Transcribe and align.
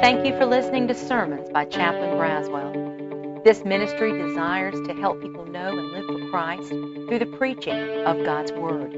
Thank 0.00 0.26
you 0.26 0.36
for 0.36 0.46
listening 0.46 0.86
to 0.88 0.94
sermons 0.94 1.48
by 1.48 1.64
Chaplain 1.64 2.10
Braswell. 2.10 3.42
This 3.44 3.64
ministry 3.64 4.12
desires 4.12 4.74
to 4.86 4.94
help 4.94 5.20
people 5.22 5.46
know 5.46 5.78
and 5.78 5.90
live 5.90 6.06
for 6.06 6.30
Christ 6.30 6.68
through 6.68 7.18
the 7.18 7.26
preaching 7.26 8.04
of 8.04 8.24
God's 8.24 8.52
Word. 8.52 8.92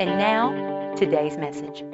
And 0.00 0.18
now, 0.18 0.94
today's 0.96 1.36
message. 1.36 1.84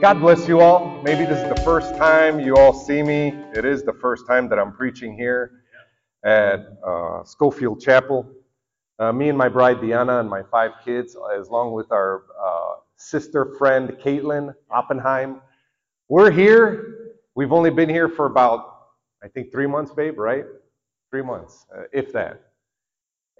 God 0.00 0.20
bless 0.20 0.46
you 0.46 0.60
all. 0.60 1.00
Maybe 1.02 1.24
this 1.24 1.42
is 1.42 1.48
the 1.48 1.62
first 1.62 1.96
time 1.96 2.40
you 2.40 2.56
all 2.56 2.72
see 2.72 3.02
me. 3.02 3.28
It 3.54 3.64
is 3.64 3.82
the 3.82 3.94
first 3.94 4.26
time 4.26 4.48
that 4.50 4.58
I'm 4.58 4.72
preaching 4.72 5.16
here 5.16 5.62
at 6.24 6.60
uh, 6.86 7.24
Schofield 7.24 7.80
Chapel. 7.80 8.30
Uh, 8.98 9.12
me 9.12 9.30
and 9.30 9.38
my 9.38 9.48
bride 9.48 9.78
Deanna 9.78 10.20
and 10.20 10.28
my 10.28 10.42
five 10.50 10.72
kids, 10.84 11.16
as 11.38 11.48
along 11.48 11.72
with 11.72 11.90
our 11.92 12.24
uh, 12.38 12.39
sister 13.00 13.54
friend 13.56 13.96
Caitlin 14.04 14.54
Oppenheim. 14.70 15.40
We're 16.08 16.30
here. 16.30 17.14
We've 17.34 17.52
only 17.52 17.70
been 17.70 17.88
here 17.88 18.10
for 18.10 18.26
about, 18.26 18.76
I 19.24 19.28
think, 19.28 19.50
three 19.50 19.66
months, 19.66 19.90
babe, 19.92 20.18
right? 20.18 20.44
Three 21.10 21.22
months, 21.22 21.64
uh, 21.74 21.84
if 21.92 22.12
that. 22.12 22.42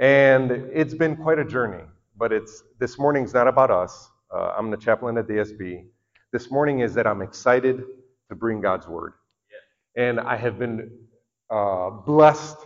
And 0.01 0.51
it's 0.51 0.95
been 0.95 1.15
quite 1.15 1.39
a 1.39 1.45
journey. 1.45 1.85
But 2.17 2.33
it's 2.33 2.63
this 2.79 2.99
morning's 2.99 3.35
not 3.35 3.49
about 3.49 3.71
us. 3.71 4.09
Uh, 4.35 4.55
I'm 4.57 4.71
the 4.71 4.79
chaplain 4.79 5.19
at 5.19 5.27
DSB. 5.27 5.85
This 6.33 6.51
morning 6.51 6.81
is 6.81 6.95
that 6.95 7.07
I'm 7.07 7.21
excited 7.21 7.85
to 8.31 8.35
bring 8.35 8.61
God's 8.61 8.87
word, 8.87 9.15
and 9.97 10.21
I 10.21 10.37
have 10.37 10.59
been 10.59 10.91
uh, 11.51 11.91
blessed 11.91 12.59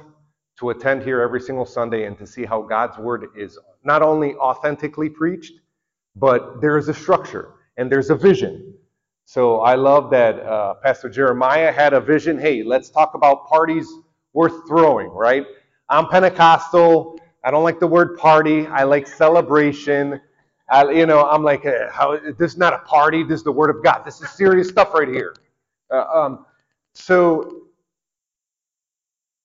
to 0.59 0.70
attend 0.70 1.03
here 1.03 1.20
every 1.23 1.41
single 1.41 1.65
Sunday 1.65 2.05
and 2.05 2.17
to 2.19 2.27
see 2.27 2.45
how 2.45 2.62
God's 2.62 2.98
word 2.98 3.27
is 3.37 3.59
not 3.83 4.03
only 4.03 4.34
authentically 4.34 5.09
preached, 5.09 5.55
but 6.16 6.60
there 6.60 6.78
is 6.78 6.88
a 6.88 6.95
structure 6.95 7.54
and 7.77 7.91
there's 7.91 8.10
a 8.10 8.14
vision. 8.16 8.75
So 9.27 9.61
I 9.61 9.75
love 9.77 10.11
that 10.11 10.41
uh, 10.41 10.75
Pastor 10.75 11.08
Jeremiah 11.08 11.72
had 11.72 11.94
a 11.94 12.00
vision. 12.00 12.39
Hey, 12.39 12.62
let's 12.62 12.91
talk 12.91 13.14
about 13.14 13.48
parties 13.48 13.89
worth 14.34 14.69
throwing, 14.69 15.08
right? 15.08 15.47
I'm 15.89 16.08
Pentecostal. 16.08 17.19
I 17.44 17.50
don't 17.50 17.64
like 17.64 17.80
the 17.80 17.86
word 17.86 18.19
party. 18.19 18.66
I 18.66 18.84
like 18.84 19.06
celebration. 19.06 20.20
I, 20.70 20.91
you 20.91 21.06
know, 21.06 21.24
I'm 21.28 21.42
like, 21.42 21.66
uh, 21.66 21.91
how, 21.91 22.19
this 22.39 22.52
is 22.52 22.58
not 22.58 22.74
a 22.74 22.78
party. 22.80 23.22
This 23.24 23.41
is 23.41 23.44
the 23.44 23.52
word 23.52 23.70
of 23.74 23.83
God. 23.84 24.05
This 24.05 24.20
is 24.20 24.30
serious 24.30 24.69
stuff 24.69 24.94
right 24.94 25.08
here. 25.08 25.34
Uh, 25.91 26.05
um, 26.14 26.46
so 26.94 27.62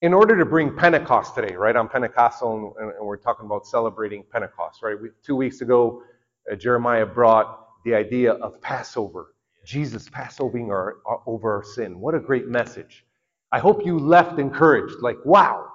in 0.02 0.14
order 0.16 0.38
to 0.40 0.46
bring 0.46 0.76
Pentecost 0.76 1.36
today, 1.36 1.56
right? 1.58 1.76
I'm 1.78 1.90
Pentecostal, 1.90 2.76
and, 2.80 2.94
and 2.94 3.06
we're 3.08 3.18
talking 3.18 3.48
about 3.48 3.68
celebrating 3.68 4.24
Pentecost, 4.32 4.84
right? 4.84 5.02
We, 5.02 5.10
two 5.26 5.36
weeks 5.36 5.62
ago, 5.62 6.04
Uh, 6.52 6.56
Jeremiah 6.56 7.06
brought 7.06 7.68
the 7.86 7.94
idea 7.94 8.34
of 8.34 8.62
Passover, 8.62 9.36
Jesus 9.66 10.10
Passovering 10.10 10.70
our, 10.70 10.98
our, 11.06 11.22
over 11.26 11.54
our 11.56 11.64
sin. 11.64 12.00
What 12.00 12.16
a 12.16 12.20
great 12.20 12.48
message! 12.48 13.06
I 13.52 13.60
hope 13.60 13.86
you 13.86 13.98
left 13.98 14.40
encouraged, 14.40 14.98
like, 15.02 15.18
wow, 15.26 15.72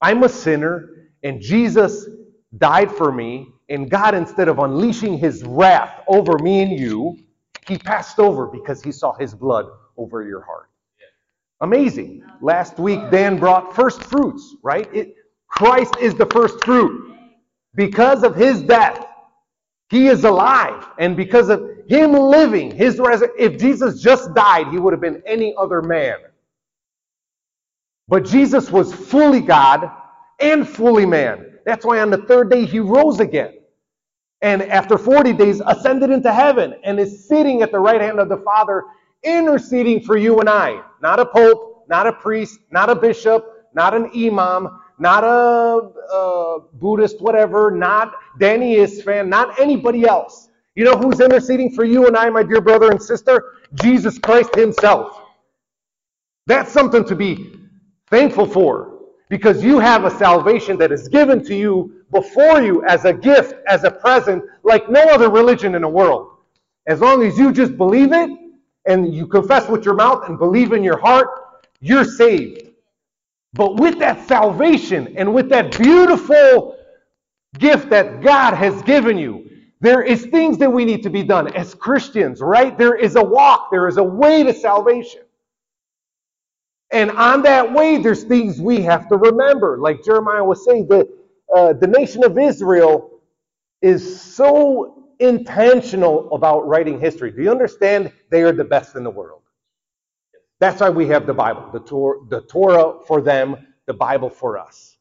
I'm 0.00 0.22
a 0.24 0.28
sinner, 0.28 1.10
and 1.22 1.40
Jesus 1.40 2.06
died 2.58 2.90
for 2.90 3.12
me, 3.12 3.48
and 3.68 3.90
God, 3.90 4.14
instead 4.14 4.48
of 4.48 4.58
unleashing 4.58 5.18
His 5.18 5.44
wrath 5.44 6.02
over 6.08 6.38
me 6.38 6.62
and 6.62 6.78
you, 6.78 7.18
He 7.66 7.78
passed 7.78 8.18
over 8.18 8.46
because 8.46 8.82
He 8.82 8.92
saw 8.92 9.14
His 9.14 9.34
blood 9.34 9.66
over 9.96 10.22
your 10.22 10.42
heart. 10.42 10.70
Amazing. 11.60 12.22
Last 12.42 12.78
week, 12.78 13.00
Dan 13.10 13.38
brought 13.38 13.74
first 13.74 14.02
fruits, 14.04 14.56
right? 14.62 14.92
It, 14.94 15.14
Christ 15.48 15.96
is 16.00 16.14
the 16.14 16.26
first 16.26 16.62
fruit. 16.64 17.16
Because 17.74 18.22
of 18.24 18.34
his 18.36 18.62
death, 18.62 19.06
he 19.90 20.08
is 20.08 20.24
alive. 20.24 20.86
And 20.98 21.16
because 21.16 21.48
of 21.48 21.62
him 21.88 22.12
living, 22.12 22.70
his 22.70 22.98
res- 22.98 23.22
if 23.38 23.58
Jesus 23.58 24.02
just 24.02 24.34
died, 24.34 24.68
he 24.68 24.78
would 24.78 24.92
have 24.92 25.00
been 25.02 25.22
any 25.26 25.54
other 25.58 25.82
man. 25.82 26.16
But 28.08 28.24
Jesus 28.24 28.70
was 28.70 28.92
fully 28.94 29.40
God 29.40 29.90
and 30.40 30.68
fully 30.68 31.06
man. 31.06 31.58
That's 31.66 31.84
why 31.84 32.00
on 32.00 32.10
the 32.10 32.18
third 32.18 32.50
day 32.50 32.64
he 32.66 32.80
rose 32.80 33.20
again. 33.20 33.54
And 34.42 34.62
after 34.62 34.98
40 34.98 35.32
days, 35.34 35.62
ascended 35.66 36.10
into 36.10 36.32
heaven 36.32 36.74
and 36.84 37.00
is 37.00 37.28
sitting 37.28 37.62
at 37.62 37.72
the 37.72 37.80
right 37.80 38.00
hand 38.00 38.20
of 38.20 38.28
the 38.28 38.38
Father 38.38 38.84
interceding 39.24 40.02
for 40.02 40.16
you 40.16 40.40
and 40.40 40.48
I. 40.48 40.82
Not 41.02 41.20
a 41.20 41.26
pope, 41.26 41.86
not 41.88 42.06
a 42.06 42.12
priest, 42.12 42.60
not 42.70 42.90
a 42.90 42.94
bishop, 42.94 43.44
not 43.74 43.94
an 43.94 44.10
imam, 44.16 44.80
not 44.98 45.24
a, 45.24 45.26
a 46.14 46.58
Buddhist, 46.74 47.20
whatever, 47.20 47.70
not 47.70 48.12
Danny 48.38 48.76
Isfan, 48.76 49.28
not 49.28 49.58
anybody 49.60 50.06
else. 50.06 50.48
You 50.74 50.84
know 50.84 50.96
who's 50.96 51.20
interceding 51.20 51.72
for 51.72 51.84
you 51.84 52.06
and 52.06 52.16
I, 52.16 52.28
my 52.30 52.42
dear 52.42 52.60
brother 52.60 52.90
and 52.90 53.02
sister? 53.02 53.54
Jesus 53.74 54.18
Christ 54.18 54.54
Himself. 54.54 55.20
That's 56.46 56.70
something 56.72 57.04
to 57.06 57.16
be 57.16 57.54
thankful 58.08 58.46
for 58.46 58.98
because 59.28 59.64
you 59.64 59.78
have 59.78 60.04
a 60.04 60.10
salvation 60.10 60.76
that 60.78 60.92
is 60.92 61.08
given 61.08 61.44
to 61.44 61.54
you 61.54 62.04
before 62.12 62.62
you 62.62 62.84
as 62.86 63.04
a 63.04 63.12
gift, 63.12 63.54
as 63.68 63.84
a 63.84 63.90
present, 63.90 64.44
like 64.62 64.88
no 64.88 65.00
other 65.00 65.28
religion 65.30 65.74
in 65.74 65.82
the 65.82 65.88
world. 65.88 66.30
As 66.86 67.00
long 67.00 67.24
as 67.24 67.36
you 67.36 67.52
just 67.52 67.76
believe 67.76 68.12
it, 68.12 68.30
and 68.86 69.12
you 69.14 69.26
confess 69.26 69.68
with 69.68 69.84
your 69.84 69.94
mouth 69.94 70.28
and 70.28 70.38
believe 70.38 70.72
in 70.72 70.82
your 70.82 70.98
heart, 70.98 71.28
you're 71.80 72.04
saved. 72.04 72.65
But 73.56 73.76
with 73.78 74.00
that 74.00 74.28
salvation 74.28 75.16
and 75.18 75.34
with 75.34 75.50
that 75.50 75.78
beautiful 75.78 76.78
gift 77.58 77.90
that 77.90 78.22
God 78.22 78.54
has 78.54 78.82
given 78.82 79.18
you, 79.18 79.50
there 79.80 80.02
is 80.02 80.26
things 80.26 80.58
that 80.58 80.70
we 80.72 80.84
need 80.84 81.02
to 81.04 81.10
be 81.10 81.22
done 81.24 81.54
as 81.54 81.74
Christians, 81.74 82.40
right? 82.42 82.76
There 82.78 82.96
is 82.96 83.16
a 83.16 83.24
walk, 83.24 83.70
there 83.72 83.88
is 83.88 83.98
a 83.98 84.04
way 84.04 84.44
to 84.44 84.54
salvation. 84.54 85.22
And 86.92 87.10
on 87.12 87.42
that 87.42 87.72
way, 87.72 87.98
there's 87.98 88.24
things 88.24 88.60
we 88.60 88.82
have 88.82 89.08
to 89.10 89.16
remember. 89.16 89.78
Like 89.78 90.04
Jeremiah 90.04 90.44
was 90.44 90.64
saying, 90.64 90.88
the, 90.88 91.08
uh, 91.54 91.74
the 91.74 91.86
nation 91.88 92.24
of 92.24 92.38
Israel 92.38 93.20
is 93.82 94.20
so 94.22 95.10
intentional 95.20 96.32
about 96.34 96.68
writing 96.68 97.00
history. 97.00 97.32
Do 97.32 97.42
you 97.42 97.50
understand? 97.52 98.12
They 98.30 98.42
are 98.42 98.52
the 98.52 98.64
best 98.64 98.96
in 98.96 99.04
the 99.04 99.10
world. 99.10 99.42
That's 100.60 100.80
why 100.80 100.90
we 100.90 101.06
have 101.08 101.26
the 101.26 101.34
Bible, 101.34 101.68
the, 101.72 101.80
Torah, 101.80 102.18
the 102.28 102.42
Torah 102.42 103.04
for 103.06 103.20
them, 103.20 103.56
the 103.86 103.94
Bible 103.94 104.30
for 104.30 104.58
us. 104.58 104.96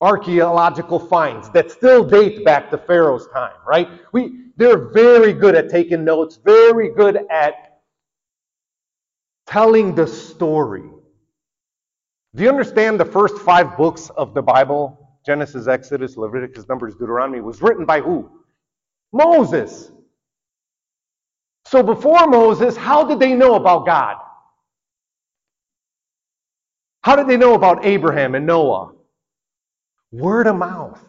Archaeological 0.00 0.98
finds 0.98 1.48
that 1.50 1.70
still 1.70 2.04
date 2.04 2.44
back 2.44 2.70
to 2.70 2.76
Pharaoh's 2.76 3.28
time, 3.32 3.56
right? 3.66 3.88
We, 4.12 4.50
they're 4.56 4.88
very 4.90 5.32
good 5.32 5.54
at 5.54 5.70
taking 5.70 6.04
notes, 6.04 6.38
very 6.44 6.90
good 6.94 7.20
at 7.30 7.80
telling 9.46 9.94
the 9.94 10.06
story. 10.06 10.82
Do 12.34 12.42
you 12.42 12.50
understand 12.50 13.00
the 13.00 13.06
first 13.06 13.38
five 13.38 13.76
books 13.78 14.10
of 14.16 14.34
the 14.34 14.42
Bible 14.42 15.02
Genesis, 15.24 15.66
Exodus, 15.66 16.16
Leviticus, 16.16 16.68
Numbers, 16.68 16.94
Deuteronomy 16.94 17.40
was 17.40 17.60
written 17.60 17.84
by 17.84 18.00
who? 18.00 18.30
Moses. 19.12 19.90
So 21.64 21.82
before 21.82 22.28
Moses, 22.28 22.76
how 22.76 23.04
did 23.04 23.18
they 23.18 23.34
know 23.34 23.56
about 23.56 23.86
God? 23.86 24.18
How 27.06 27.14
did 27.14 27.28
they 27.28 27.36
know 27.36 27.54
about 27.54 27.86
Abraham 27.86 28.34
and 28.34 28.44
Noah? 28.44 28.90
Word 30.10 30.48
of 30.48 30.56
mouth. 30.56 31.00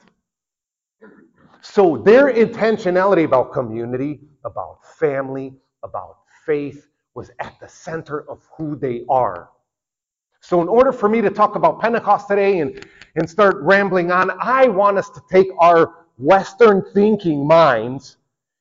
So 1.61 1.97
their 1.97 2.31
intentionality 2.31 3.25
about 3.25 3.51
community, 3.51 4.19
about 4.45 4.77
family, 4.99 5.55
about 5.81 6.17
faith 6.45 6.87
was 7.15 7.31
at 7.39 7.59
the 7.59 7.67
center 7.67 8.29
of 8.29 8.47
who 8.55 8.75
they 8.75 9.05
are. 9.09 9.49
So, 10.39 10.61
in 10.61 10.67
order 10.67 10.91
for 10.91 11.09
me 11.09 11.19
to 11.19 11.31
talk 11.31 11.55
about 11.55 11.81
Pentecost 11.81 12.27
today 12.27 12.59
and, 12.59 12.85
and 13.15 13.27
start 13.27 13.55
rambling 13.61 14.11
on, 14.11 14.29
I 14.39 14.67
want 14.67 14.99
us 14.99 15.09
to 15.09 15.21
take 15.31 15.47
our 15.57 16.05
Western 16.19 16.85
thinking 16.93 17.47
minds 17.47 18.17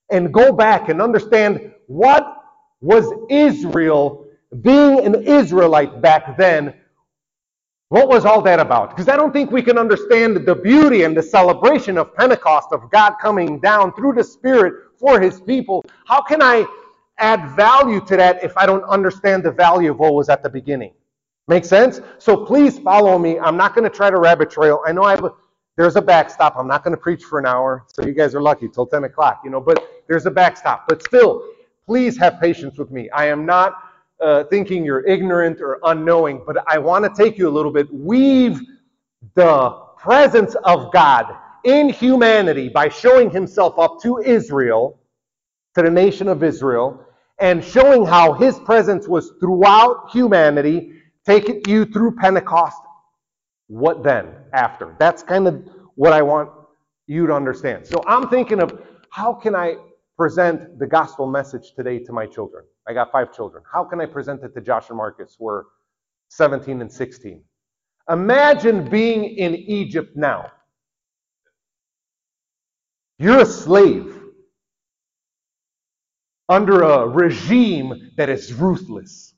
and 0.08 0.32
go 0.32 0.52
back 0.52 0.88
and 0.88 1.02
understand 1.02 1.74
what 1.86 2.34
was 2.80 3.12
Israel, 3.28 4.26
being 4.62 5.00
an 5.04 5.16
Israelite 5.16 6.00
back 6.00 6.38
then, 6.38 6.72
what 7.88 8.08
was 8.08 8.24
all 8.24 8.42
that 8.42 8.58
about? 8.58 8.90
Because 8.90 9.08
I 9.08 9.16
don't 9.16 9.32
think 9.32 9.50
we 9.50 9.62
can 9.62 9.78
understand 9.78 10.44
the 10.44 10.54
beauty 10.54 11.04
and 11.04 11.16
the 11.16 11.22
celebration 11.22 11.96
of 11.98 12.14
Pentecost, 12.14 12.68
of 12.72 12.90
God 12.90 13.14
coming 13.20 13.60
down 13.60 13.92
through 13.94 14.14
the 14.14 14.24
Spirit 14.24 14.74
for 14.98 15.20
His 15.20 15.40
people. 15.40 15.84
How 16.06 16.20
can 16.20 16.42
I 16.42 16.66
add 17.18 17.54
value 17.56 18.00
to 18.06 18.16
that 18.16 18.42
if 18.42 18.56
I 18.56 18.66
don't 18.66 18.84
understand 18.84 19.44
the 19.44 19.52
value 19.52 19.92
of 19.92 19.98
what 19.98 20.14
was 20.14 20.28
at 20.28 20.42
the 20.42 20.50
beginning? 20.50 20.92
Make 21.48 21.64
sense? 21.64 22.00
So 22.18 22.44
please 22.44 22.78
follow 22.78 23.18
me. 23.18 23.38
I'm 23.38 23.56
not 23.56 23.74
going 23.74 23.88
to 23.88 23.96
try 23.96 24.10
to 24.10 24.18
rabbit 24.18 24.50
trail. 24.50 24.82
I 24.84 24.92
know 24.92 25.04
I 25.04 25.12
have 25.12 25.24
a 25.24 25.32
there's 25.76 25.96
a 25.96 26.02
backstop. 26.02 26.56
I'm 26.56 26.66
not 26.66 26.82
going 26.82 26.96
to 26.96 27.00
preach 27.00 27.24
for 27.24 27.38
an 27.38 27.46
hour, 27.46 27.84
so 27.86 28.04
you 28.04 28.12
guys 28.12 28.34
are 28.34 28.40
lucky 28.40 28.66
till 28.66 28.86
10 28.86 29.04
o'clock, 29.04 29.42
you 29.44 29.50
know, 29.50 29.60
but 29.60 29.86
there's 30.08 30.24
a 30.24 30.30
backstop. 30.30 30.88
But 30.88 31.02
still, 31.02 31.50
please 31.84 32.16
have 32.16 32.40
patience 32.40 32.78
with 32.78 32.90
me. 32.90 33.10
I 33.10 33.26
am 33.26 33.44
not 33.44 33.85
uh, 34.20 34.44
thinking 34.44 34.84
you're 34.84 35.06
ignorant 35.06 35.60
or 35.60 35.78
unknowing, 35.84 36.42
but 36.46 36.56
I 36.66 36.78
want 36.78 37.04
to 37.04 37.22
take 37.22 37.38
you 37.38 37.48
a 37.48 37.50
little 37.50 37.72
bit, 37.72 37.92
weave 37.92 38.60
the 39.34 39.70
presence 39.98 40.54
of 40.64 40.92
God 40.92 41.26
in 41.64 41.88
humanity 41.88 42.68
by 42.68 42.88
showing 42.88 43.30
himself 43.30 43.78
up 43.78 44.00
to 44.02 44.18
Israel, 44.18 44.98
to 45.74 45.82
the 45.82 45.90
nation 45.90 46.28
of 46.28 46.42
Israel, 46.42 47.04
and 47.40 47.62
showing 47.62 48.06
how 48.06 48.32
his 48.32 48.58
presence 48.60 49.06
was 49.08 49.32
throughout 49.40 50.10
humanity, 50.10 50.92
taking 51.26 51.60
you 51.66 51.84
through 51.84 52.16
Pentecost. 52.16 52.80
What 53.68 54.02
then 54.02 54.28
after? 54.52 54.94
That's 54.98 55.22
kind 55.22 55.48
of 55.48 55.68
what 55.96 56.12
I 56.12 56.22
want 56.22 56.50
you 57.06 57.26
to 57.26 57.32
understand. 57.34 57.86
So 57.86 58.02
I'm 58.06 58.28
thinking 58.28 58.60
of 58.60 58.80
how 59.10 59.32
can 59.34 59.54
I 59.54 59.76
present 60.16 60.78
the 60.78 60.86
gospel 60.86 61.26
message 61.26 61.72
today 61.74 61.98
to 62.00 62.12
my 62.12 62.26
children? 62.26 62.64
I 62.88 62.92
got 62.92 63.10
five 63.10 63.32
children. 63.32 63.64
How 63.70 63.84
can 63.84 64.00
I 64.00 64.06
present 64.06 64.42
it 64.42 64.54
to 64.54 64.60
Josh 64.60 64.88
and 64.88 64.96
Marcus? 64.96 65.36
who 65.38 65.48
are 65.48 65.66
17 66.28 66.80
and 66.80 66.92
16. 66.92 67.42
Imagine 68.08 68.88
being 68.88 69.24
in 69.24 69.54
Egypt 69.54 70.16
now. 70.16 70.50
You're 73.18 73.40
a 73.40 73.46
slave 73.46 74.20
under 76.48 76.82
a 76.82 77.08
regime 77.08 78.12
that 78.16 78.28
is 78.28 78.52
ruthless. 78.52 79.34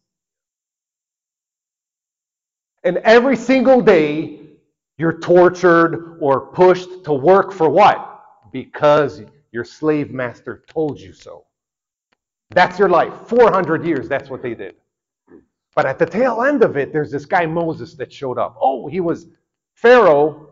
And 2.84 2.98
every 2.98 3.36
single 3.36 3.80
day, 3.80 4.40
you're 4.98 5.18
tortured 5.18 6.18
or 6.20 6.52
pushed 6.52 7.04
to 7.04 7.12
work 7.12 7.52
for 7.52 7.70
what? 7.70 8.22
Because 8.52 9.22
your 9.52 9.64
slave 9.64 10.10
master 10.10 10.64
told 10.68 11.00
you 11.00 11.12
so. 11.12 11.44
That's 12.50 12.78
your 12.78 12.88
life. 12.88 13.12
400 13.28 13.84
years, 13.84 14.08
that's 14.08 14.30
what 14.30 14.42
they 14.42 14.54
did. 14.54 14.76
But 15.74 15.86
at 15.86 15.98
the 15.98 16.06
tail 16.06 16.42
end 16.42 16.62
of 16.62 16.76
it, 16.76 16.92
there's 16.92 17.10
this 17.10 17.24
guy 17.26 17.46
Moses 17.46 17.94
that 17.94 18.12
showed 18.12 18.38
up. 18.38 18.56
Oh, 18.60 18.88
he 18.88 19.00
was 19.00 19.26
Pharaoh. 19.74 20.48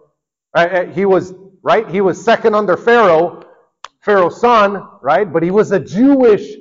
Uh, 0.54 0.58
uh, 0.60 0.86
he 0.86 1.04
was, 1.04 1.34
right? 1.62 1.88
He 1.88 2.00
was 2.00 2.22
second 2.22 2.54
under 2.54 2.76
Pharaoh, 2.76 3.44
Pharaoh's 4.00 4.40
son, 4.40 4.86
right? 5.02 5.30
But 5.30 5.42
he 5.42 5.50
was 5.50 5.72
a 5.72 5.80
Jewish, 5.80 6.54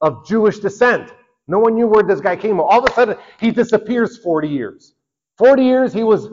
of 0.00 0.26
Jewish 0.26 0.58
descent. 0.58 1.12
No 1.46 1.58
one 1.58 1.74
knew 1.74 1.86
where 1.86 2.02
this 2.02 2.20
guy 2.20 2.36
came 2.36 2.52
from. 2.56 2.60
All 2.60 2.82
of 2.82 2.90
a 2.90 2.92
sudden, 2.92 3.16
he 3.38 3.50
disappears 3.50 4.18
40 4.18 4.48
years. 4.48 4.94
40 5.38 5.62
years 5.62 5.92
he 5.92 6.02
was 6.02 6.28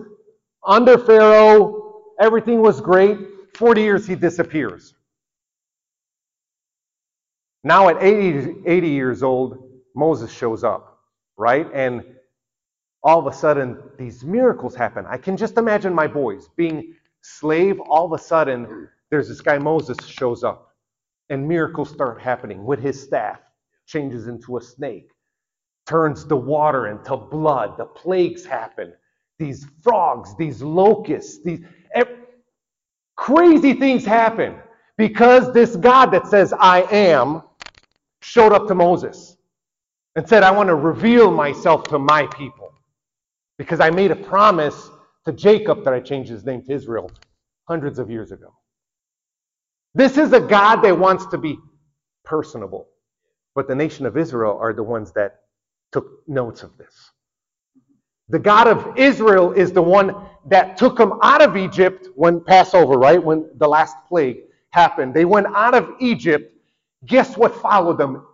under 0.65 0.97
Pharaoh. 0.97 2.01
Everything 2.19 2.61
was 2.61 2.81
great. 2.81 3.17
40 3.55 3.81
years 3.81 4.07
he 4.07 4.15
disappears. 4.15 4.95
Now 7.65 7.89
at 7.89 8.01
80, 8.01 8.62
80 8.67 8.89
years 8.89 9.23
old, 9.23 9.57
Moses 9.95 10.31
shows 10.31 10.63
up, 10.63 11.00
right? 11.35 11.67
And 11.73 12.03
all 13.03 13.19
of 13.19 13.25
a 13.25 13.35
sudden, 13.35 13.79
these 13.97 14.23
miracles 14.23 14.75
happen. 14.75 15.03
I 15.09 15.17
can 15.17 15.35
just 15.35 15.57
imagine 15.57 15.91
my 15.91 16.06
boys 16.06 16.47
being 16.56 16.94
slave. 17.21 17.79
All 17.79 18.06
of 18.06 18.13
a 18.13 18.23
sudden, 18.23 18.88
there's 19.09 19.27
this 19.27 19.41
guy 19.41 19.57
Moses 19.57 19.97
shows 20.06 20.44
up, 20.44 20.75
and 21.29 21.47
miracles 21.47 21.89
start 21.89 22.21
happening 22.21 22.63
with 22.65 22.79
his 22.79 23.01
staff, 23.01 23.39
changes 23.88 24.27
into 24.27 24.57
a 24.57 24.62
snake, 24.62 25.09
turns 25.88 26.23
the 26.23 26.38
water 26.38 26.88
into 26.88 27.17
blood. 27.17 27.79
The 27.79 27.85
plagues 27.85 28.45
happen. 28.45 28.94
These 29.39 29.65
frogs, 29.81 30.35
these 30.38 30.62
locusts, 30.62 31.44
these 31.44 31.62
crazy 33.15 33.73
things 33.73 34.06
happen 34.06 34.56
because 34.97 35.51
this 35.53 35.75
God 35.75 36.12
that 36.12 36.27
says, 36.27 36.53
I 36.59 36.83
am, 36.91 37.41
showed 38.25 38.54
up 38.54 38.68
to 38.68 38.75
Moses 38.75 39.38
and 40.16 40.27
said, 40.27 40.44
I 40.44 40.51
want 40.51 40.69
to 40.69 40.75
reveal 40.75 41.31
myself 41.31 41.83
to 41.86 42.00
my 42.00 42.27
people 42.27 42.74
because 43.57 43.80
I 43.80 43.92
made 43.92 44.12
a 44.12 44.16
promise 44.16 44.89
to 45.25 45.33
Jacob 45.33 45.83
that 45.86 45.94
I 45.94 46.00
changed 46.00 46.30
his 46.31 46.45
name 46.45 46.63
to 46.63 46.74
Israel 46.74 47.12
hundreds 47.68 48.00
of 48.00 48.10
years 48.10 48.31
ago. 48.31 48.54
This 49.94 50.18
is 50.18 50.33
a 50.33 50.39
God 50.39 50.77
that 50.81 50.98
wants 50.98 51.27
to 51.27 51.38
be 51.38 51.57
personable. 52.24 52.88
But 53.56 53.68
the 53.68 53.75
nation 53.75 54.06
of 54.06 54.18
Israel 54.18 54.57
are 54.60 54.74
the 54.74 54.83
ones 54.83 55.12
that 55.13 55.42
took 55.92 56.07
notes 56.27 56.63
of 56.63 56.77
this. 56.77 57.12
The 58.30 58.39
God 58.39 58.68
of 58.68 58.98
Israel 58.98 59.54
is 59.54 59.72
the 59.72 59.83
one 59.83 60.16
that 60.48 60.77
took 60.77 60.98
them 60.98 61.19
out 61.22 61.42
of 61.42 61.56
Egypt 61.57 62.07
when 62.16 62.44
Passover, 62.44 62.95
right? 62.98 63.24
When 63.24 63.50
the 63.57 63.68
last 63.68 63.95
plague 64.10 64.39
happened. 64.72 65.13
They 65.13 65.25
went 65.25 65.48
out 65.56 65.75
of 65.75 65.89
Egypt 66.01 66.54
Guess 67.05 67.37
what 67.37 67.55
followed 67.55 67.97
them 67.97 68.25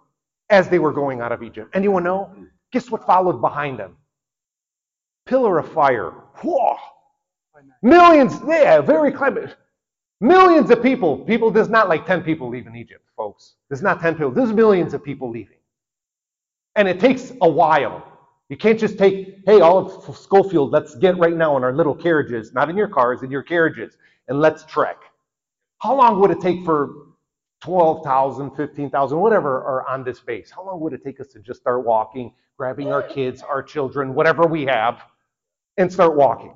as 0.49 0.69
they 0.69 0.79
were 0.79 0.91
going 0.91 1.21
out 1.21 1.31
of 1.31 1.43
Egypt? 1.43 1.71
Anyone 1.73 2.03
know? 2.03 2.29
Mm-hmm. 2.31 2.43
Guess 2.71 2.91
what 2.91 3.05
followed 3.05 3.41
behind 3.41 3.79
them? 3.79 3.97
Pillar 5.25 5.57
of 5.59 5.71
fire. 5.71 6.11
Whoa. 6.41 6.77
Millions, 7.81 8.39
yeah, 8.47 8.81
very 8.81 9.11
clever. 9.11 9.53
Millions 10.19 10.69
of 10.69 10.83
people. 10.83 11.17
People, 11.17 11.51
there's 11.51 11.69
not 11.69 11.89
like 11.89 12.05
10 12.05 12.23
people 12.23 12.47
leaving 12.49 12.75
Egypt, 12.75 13.03
folks. 13.17 13.55
There's 13.69 13.81
not 13.81 14.01
10 14.01 14.13
people. 14.13 14.31
There's 14.31 14.53
millions 14.53 14.93
of 14.93 15.03
people 15.03 15.29
leaving. 15.29 15.57
And 16.75 16.87
it 16.87 16.99
takes 16.99 17.33
a 17.41 17.49
while. 17.49 18.07
You 18.49 18.57
can't 18.57 18.79
just 18.79 18.97
take, 18.97 19.39
hey, 19.45 19.61
all 19.61 19.77
of 19.77 20.17
Schofield, 20.17 20.71
let's 20.71 20.95
get 20.95 21.17
right 21.17 21.35
now 21.35 21.57
in 21.57 21.63
our 21.63 21.73
little 21.73 21.95
carriages, 21.95 22.53
not 22.53 22.69
in 22.69 22.77
your 22.77 22.87
cars, 22.87 23.23
in 23.23 23.31
your 23.31 23.43
carriages, 23.43 23.97
and 24.27 24.39
let's 24.39 24.63
trek. 24.65 24.97
How 25.79 25.95
long 25.95 26.19
would 26.19 26.31
it 26.31 26.41
take 26.41 26.63
for 26.63 27.07
12,000, 27.61 28.51
15,000, 28.51 29.19
whatever 29.19 29.63
are 29.63 29.87
on 29.87 30.03
this 30.03 30.19
base. 30.19 30.51
How 30.51 30.65
long 30.65 30.79
would 30.81 30.93
it 30.93 31.03
take 31.03 31.19
us 31.19 31.27
to 31.29 31.39
just 31.39 31.61
start 31.61 31.85
walking, 31.85 32.33
grabbing 32.57 32.91
our 32.91 33.03
kids, 33.03 33.43
our 33.43 33.63
children, 33.63 34.13
whatever 34.15 34.47
we 34.47 34.65
have, 34.65 35.01
and 35.77 35.91
start 35.91 36.15
walking? 36.15 36.53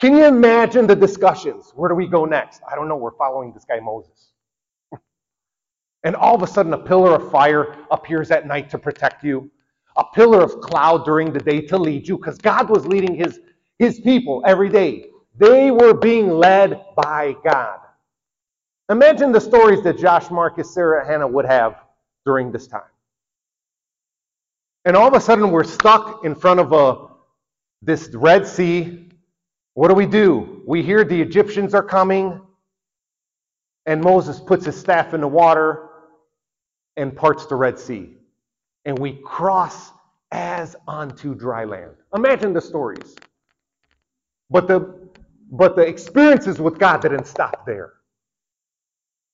Can 0.00 0.16
you 0.16 0.26
imagine 0.26 0.86
the 0.86 0.96
discussions? 0.96 1.72
Where 1.76 1.88
do 1.88 1.94
we 1.94 2.06
go 2.08 2.24
next? 2.24 2.62
I 2.70 2.74
don't 2.74 2.88
know. 2.88 2.96
We're 2.96 3.16
following 3.16 3.52
this 3.52 3.64
guy 3.64 3.80
Moses. 3.80 4.32
and 6.04 6.16
all 6.16 6.34
of 6.34 6.42
a 6.42 6.46
sudden, 6.46 6.72
a 6.74 6.78
pillar 6.78 7.14
of 7.14 7.30
fire 7.30 7.76
appears 7.90 8.30
at 8.30 8.46
night 8.46 8.70
to 8.70 8.78
protect 8.78 9.24
you, 9.24 9.50
a 9.96 10.04
pillar 10.14 10.42
of 10.42 10.60
cloud 10.60 11.04
during 11.04 11.32
the 11.32 11.40
day 11.40 11.60
to 11.62 11.78
lead 11.78 12.08
you, 12.08 12.18
because 12.18 12.38
God 12.38 12.70
was 12.70 12.86
leading 12.86 13.14
his, 13.14 13.40
his 13.78 14.00
people 14.00 14.42
every 14.46 14.70
day. 14.70 15.06
They 15.36 15.70
were 15.70 15.94
being 15.94 16.30
led 16.30 16.82
by 16.96 17.36
God. 17.44 17.81
Imagine 18.92 19.32
the 19.32 19.40
stories 19.40 19.82
that 19.84 19.96
Josh, 19.96 20.30
Marcus, 20.30 20.74
Sarah, 20.74 21.06
Hannah 21.06 21.26
would 21.26 21.46
have 21.46 21.76
during 22.26 22.52
this 22.52 22.66
time. 22.66 22.82
And 24.84 24.94
all 24.94 25.08
of 25.08 25.14
a 25.14 25.20
sudden, 25.20 25.50
we're 25.50 25.64
stuck 25.64 26.26
in 26.26 26.34
front 26.34 26.60
of 26.60 26.72
a, 26.74 27.08
this 27.80 28.10
Red 28.12 28.46
Sea. 28.46 29.08
What 29.72 29.88
do 29.88 29.94
we 29.94 30.04
do? 30.04 30.62
We 30.66 30.82
hear 30.82 31.04
the 31.04 31.18
Egyptians 31.18 31.72
are 31.72 31.82
coming, 31.82 32.38
and 33.86 34.02
Moses 34.02 34.38
puts 34.38 34.66
his 34.66 34.78
staff 34.78 35.14
in 35.14 35.22
the 35.22 35.28
water 35.28 35.88
and 36.98 37.16
parts 37.16 37.46
the 37.46 37.54
Red 37.54 37.78
Sea. 37.78 38.18
And 38.84 38.98
we 38.98 39.14
cross 39.24 39.90
as 40.32 40.76
onto 40.86 41.34
dry 41.34 41.64
land. 41.64 41.94
Imagine 42.14 42.52
the 42.52 42.60
stories. 42.60 43.16
But 44.50 44.68
the, 44.68 45.08
but 45.50 45.76
the 45.76 45.82
experiences 45.86 46.60
with 46.60 46.78
God 46.78 47.00
didn't 47.00 47.24
stop 47.24 47.64
there. 47.64 47.94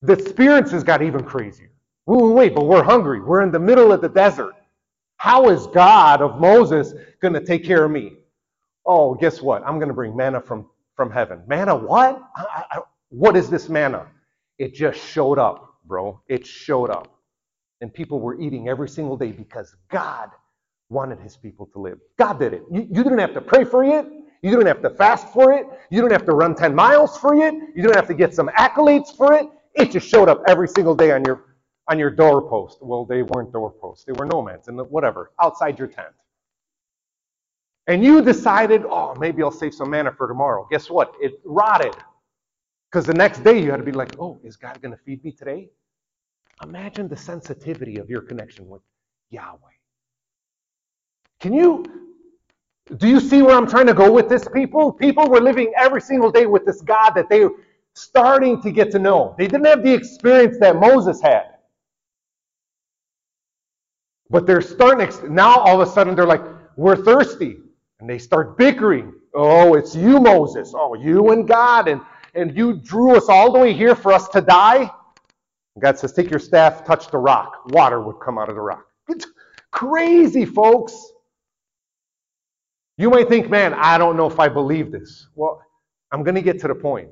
The 0.01 0.13
experiences 0.13 0.83
got 0.83 1.01
even 1.01 1.23
crazier. 1.23 1.71
Wait, 2.05 2.33
wait, 2.33 2.55
but 2.55 2.65
we're 2.65 2.83
hungry. 2.83 3.21
We're 3.21 3.41
in 3.41 3.51
the 3.51 3.59
middle 3.59 3.91
of 3.91 4.01
the 4.01 4.09
desert. 4.09 4.55
How 5.17 5.49
is 5.49 5.67
God 5.67 6.21
of 6.21 6.39
Moses 6.39 6.93
going 7.21 7.33
to 7.33 7.43
take 7.43 7.65
care 7.65 7.85
of 7.85 7.91
me? 7.91 8.13
Oh, 8.85 9.13
guess 9.13 9.41
what? 9.41 9.63
I'm 9.65 9.75
going 9.77 9.89
to 9.89 9.93
bring 9.93 10.15
manna 10.15 10.41
from, 10.41 10.65
from 10.95 11.11
heaven. 11.11 11.43
Manna 11.47 11.75
what? 11.75 12.21
I, 12.35 12.63
I, 12.71 12.79
what 13.09 13.35
is 13.35 13.49
this 13.49 13.69
manna? 13.69 14.07
It 14.57 14.73
just 14.73 14.99
showed 14.99 15.37
up, 15.37 15.75
bro. 15.85 16.21
It 16.27 16.45
showed 16.47 16.89
up. 16.89 17.13
And 17.81 17.93
people 17.93 18.19
were 18.21 18.39
eating 18.39 18.69
every 18.69 18.89
single 18.89 19.17
day 19.17 19.31
because 19.31 19.75
God 19.89 20.29
wanted 20.89 21.19
his 21.19 21.37
people 21.37 21.67
to 21.73 21.79
live. 21.79 21.99
God 22.17 22.39
did 22.39 22.53
it. 22.53 22.63
You, 22.71 22.87
you 22.89 23.03
didn't 23.03 23.19
have 23.19 23.33
to 23.33 23.41
pray 23.41 23.65
for 23.65 23.83
it. 23.83 24.05
You 24.41 24.51
didn't 24.51 24.67
have 24.67 24.81
to 24.81 24.89
fast 24.91 25.27
for 25.33 25.53
it. 25.53 25.65
You 25.91 26.01
didn't 26.01 26.13
have 26.13 26.25
to 26.25 26.33
run 26.33 26.55
10 26.55 26.73
miles 26.73 27.17
for 27.17 27.35
it. 27.35 27.53
You 27.75 27.83
didn't 27.83 27.95
have 27.95 28.07
to 28.07 28.13
get 28.13 28.33
some 28.33 28.49
accolades 28.57 29.15
for 29.15 29.33
it. 29.33 29.47
It 29.79 29.91
just 29.91 30.07
showed 30.09 30.29
up 30.29 30.43
every 30.47 30.67
single 30.67 30.95
day 30.95 31.11
on 31.11 31.23
your 31.25 31.45
on 31.89 31.97
your 31.99 32.11
doorpost. 32.11 32.79
Well, 32.81 33.05
they 33.05 33.23
weren't 33.23 33.51
doorposts; 33.53 34.05
they 34.05 34.13
were 34.13 34.25
nomads 34.25 34.67
and 34.67 34.79
whatever 34.89 35.31
outside 35.41 35.79
your 35.79 35.87
tent. 35.87 36.13
And 37.87 38.03
you 38.03 38.21
decided, 38.21 38.83
oh, 38.85 39.15
maybe 39.15 39.41
I'll 39.41 39.49
save 39.49 39.73
some 39.73 39.89
manna 39.89 40.11
for 40.15 40.27
tomorrow. 40.27 40.67
Guess 40.69 40.91
what? 40.91 41.15
It 41.19 41.41
rotted. 41.43 41.95
Because 42.91 43.05
the 43.05 43.15
next 43.15 43.43
day 43.43 43.59
you 43.59 43.71
had 43.71 43.77
to 43.77 43.83
be 43.83 43.91
like, 43.91 44.15
oh, 44.19 44.39
is 44.43 44.57
God 44.57 44.79
going 44.81 44.91
to 44.91 45.03
feed 45.03 45.23
me 45.23 45.31
today? 45.31 45.69
Imagine 46.63 47.07
the 47.07 47.17
sensitivity 47.17 47.97
of 47.97 48.09
your 48.09 48.21
connection 48.21 48.67
with 48.67 48.81
Yahweh. 49.31 49.57
Can 51.39 51.53
you, 51.53 51.83
do 52.97 53.07
you 53.07 53.19
see 53.19 53.41
where 53.41 53.55
I'm 53.55 53.67
trying 53.67 53.87
to 53.87 53.93
go 53.95 54.11
with 54.11 54.29
this, 54.29 54.47
people? 54.53 54.91
People 54.91 55.27
were 55.27 55.41
living 55.41 55.73
every 55.75 56.01
single 56.01 56.31
day 56.31 56.45
with 56.45 56.65
this 56.67 56.81
God 56.81 57.11
that 57.11 57.27
they 57.29 57.47
starting 57.95 58.61
to 58.61 58.71
get 58.71 58.91
to 58.91 58.99
know. 58.99 59.35
They 59.37 59.47
didn't 59.47 59.65
have 59.65 59.83
the 59.83 59.93
experience 59.93 60.57
that 60.59 60.77
Moses 60.77 61.21
had. 61.21 61.55
But 64.29 64.45
they're 64.45 64.61
starting, 64.61 65.09
now 65.33 65.57
all 65.57 65.81
of 65.81 65.87
a 65.87 65.91
sudden 65.91 66.15
they're 66.15 66.27
like, 66.27 66.43
we're 66.77 66.95
thirsty. 66.95 67.57
And 67.99 68.09
they 68.09 68.17
start 68.17 68.57
bickering. 68.57 69.13
Oh, 69.33 69.75
it's 69.75 69.95
you, 69.95 70.19
Moses. 70.19 70.73
Oh, 70.75 70.93
you 70.93 71.31
and 71.31 71.47
God. 71.47 71.87
And, 71.87 72.01
and 72.35 72.55
you 72.55 72.73
drew 72.75 73.15
us 73.17 73.27
all 73.27 73.51
the 73.51 73.59
way 73.59 73.73
here 73.73 73.95
for 73.95 74.13
us 74.13 74.27
to 74.29 74.41
die? 74.41 74.89
God 75.79 75.97
says, 75.97 76.13
Take 76.13 76.29
your 76.29 76.39
staff, 76.39 76.85
touch 76.85 77.09
the 77.11 77.17
rock. 77.17 77.63
Water 77.71 78.01
would 78.01 78.19
come 78.19 78.37
out 78.37 78.49
of 78.49 78.55
the 78.55 78.61
rock. 78.61 78.85
It's 79.07 79.27
crazy, 79.71 80.45
folks. 80.45 81.11
You 82.97 83.09
might 83.09 83.29
think, 83.29 83.49
man, 83.49 83.73
I 83.73 83.97
don't 83.97 84.17
know 84.17 84.27
if 84.27 84.39
I 84.39 84.49
believe 84.49 84.91
this. 84.91 85.27
Well, 85.35 85.61
I'm 86.11 86.23
going 86.23 86.35
to 86.35 86.41
get 86.41 86.59
to 86.61 86.67
the 86.67 86.75
point. 86.75 87.09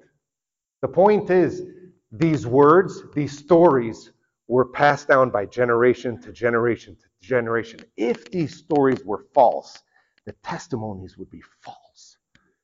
The 0.81 0.87
point 0.87 1.29
is, 1.29 1.63
these 2.11 2.45
words, 2.47 3.03
these 3.13 3.37
stories, 3.37 4.11
were 4.47 4.65
passed 4.65 5.07
down 5.07 5.29
by 5.29 5.45
generation 5.45 6.21
to 6.21 6.31
generation 6.31 6.95
to 6.95 7.27
generation. 7.27 7.79
If 7.97 8.31
these 8.31 8.55
stories 8.55 9.03
were 9.03 9.25
false, 9.33 9.77
the 10.25 10.33
testimonies 10.43 11.17
would 11.17 11.29
be 11.29 11.41
false. 11.61 12.17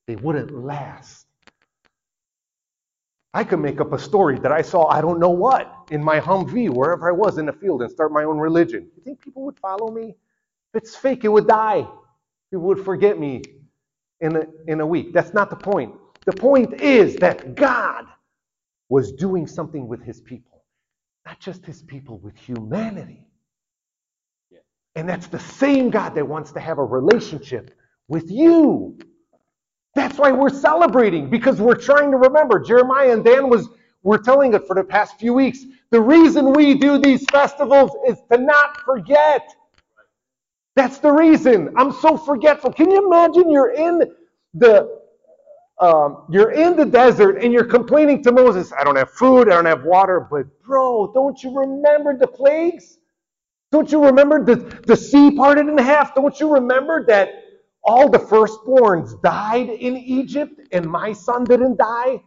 They 0.07 0.15
wouldn't 0.15 0.51
last. 0.51 1.27
I 3.33 3.43
could 3.43 3.59
make 3.59 3.81
up 3.81 3.93
a 3.93 3.99
story 3.99 4.37
that 4.39 4.51
I 4.51 4.61
saw, 4.61 4.87
I 4.87 5.01
don't 5.01 5.19
know 5.19 5.31
what, 5.31 5.73
in 5.91 6.03
my 6.03 6.19
Humvee, 6.19 6.69
wherever 6.69 7.09
I 7.09 7.11
was 7.11 7.37
in 7.39 7.47
the 7.47 7.53
field, 7.53 7.81
and 7.81 7.91
start 7.91 8.11
my 8.11 8.23
own 8.23 8.37
religion. 8.37 8.89
You 8.95 9.03
think 9.03 9.21
people 9.21 9.43
would 9.43 9.57
follow 9.59 9.91
me? 9.91 10.15
If 10.73 10.83
it's 10.83 10.95
fake, 10.95 11.25
it 11.25 11.29
would 11.29 11.47
die. 11.47 11.87
People 12.51 12.67
would 12.67 12.85
forget 12.85 13.19
me 13.19 13.41
in 14.21 14.35
a, 14.35 14.45
in 14.67 14.81
a 14.81 14.85
week. 14.85 15.13
That's 15.13 15.33
not 15.33 15.49
the 15.49 15.55
point. 15.55 15.95
The 16.25 16.33
point 16.33 16.81
is 16.81 17.15
that 17.17 17.55
God 17.55 18.05
was 18.89 19.11
doing 19.13 19.47
something 19.47 19.87
with 19.87 20.03
his 20.03 20.21
people, 20.21 20.63
not 21.25 21.39
just 21.39 21.65
his 21.65 21.81
people, 21.83 22.19
with 22.19 22.37
humanity. 22.37 23.25
Yeah. 24.51 24.59
And 24.95 25.09
that's 25.09 25.27
the 25.27 25.39
same 25.39 25.89
God 25.89 26.15
that 26.15 26.27
wants 26.27 26.51
to 26.53 26.59
have 26.59 26.79
a 26.79 26.83
relationship 26.85 27.71
with 28.07 28.31
you. 28.31 28.97
That's 29.95 30.17
why 30.17 30.31
we're 30.31 30.49
celebrating 30.49 31.29
because 31.29 31.61
we're 31.61 31.75
trying 31.75 32.11
to 32.11 32.17
remember. 32.17 32.59
Jeremiah 32.59 33.13
and 33.13 33.23
Dan 33.25 33.49
was 33.49 33.69
were 34.03 34.17
telling 34.19 34.53
it 34.53 34.67
for 34.67 34.75
the 34.75 34.83
past 34.83 35.19
few 35.19 35.33
weeks. 35.33 35.65
The 35.91 36.01
reason 36.01 36.53
we 36.53 36.75
do 36.75 36.97
these 36.99 37.25
festivals 37.31 37.91
is 38.07 38.17
to 38.31 38.37
not 38.39 38.81
forget. 38.81 39.49
That's 40.75 40.99
the 40.99 41.11
reason. 41.11 41.73
I'm 41.77 41.91
so 41.91 42.17
forgetful. 42.17 42.73
Can 42.73 42.91
you 42.91 43.07
imagine 43.07 43.51
you're 43.51 43.73
in 43.73 44.01
the 44.55 45.02
um, 45.79 46.25
you're 46.29 46.51
in 46.51 46.75
the 46.75 46.85
desert 46.85 47.43
and 47.43 47.51
you're 47.51 47.65
complaining 47.65 48.23
to 48.23 48.31
Moses, 48.31 48.71
I 48.77 48.83
don't 48.83 48.95
have 48.95 49.11
food, 49.11 49.49
I 49.49 49.55
don't 49.55 49.65
have 49.65 49.83
water, 49.83 50.27
but 50.29 50.45
bro, 50.63 51.11
don't 51.13 51.41
you 51.43 51.57
remember 51.57 52.17
the 52.17 52.27
plagues? 52.27 52.99
Don't 53.71 53.91
you 53.91 54.05
remember 54.05 54.43
the, 54.43 54.55
the 54.85 54.95
sea 54.95 55.31
parted 55.31 55.67
in 55.67 55.77
half? 55.77 56.13
Don't 56.13 56.39
you 56.39 56.53
remember 56.53 57.05
that 57.07 57.29
all 57.83 58.07
the 58.07 58.19
firstborns 58.19 59.19
died 59.23 59.69
in 59.69 59.97
Egypt 59.97 60.61
and 60.71 60.85
my 60.85 61.11
son 61.11 61.43
didn't 61.43 61.77
die? 61.77 62.21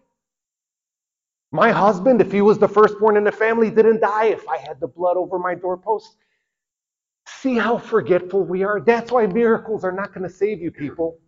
My 1.52 1.70
husband, 1.70 2.20
if 2.20 2.32
he 2.32 2.42
was 2.42 2.58
the 2.58 2.68
firstborn 2.68 3.16
in 3.16 3.24
the 3.24 3.32
family, 3.32 3.70
didn't 3.70 4.00
die 4.00 4.26
if 4.26 4.46
I 4.48 4.58
had 4.58 4.80
the 4.80 4.88
blood 4.88 5.16
over 5.16 5.38
my 5.38 5.54
doorpost. 5.54 6.16
See 7.28 7.56
how 7.56 7.78
forgetful 7.78 8.42
we 8.42 8.64
are? 8.64 8.80
That's 8.80 9.12
why 9.12 9.26
miracles 9.26 9.84
are 9.84 9.92
not 9.92 10.12
going 10.12 10.28
to 10.28 10.34
save 10.34 10.60
you, 10.60 10.70
people. 10.72 11.18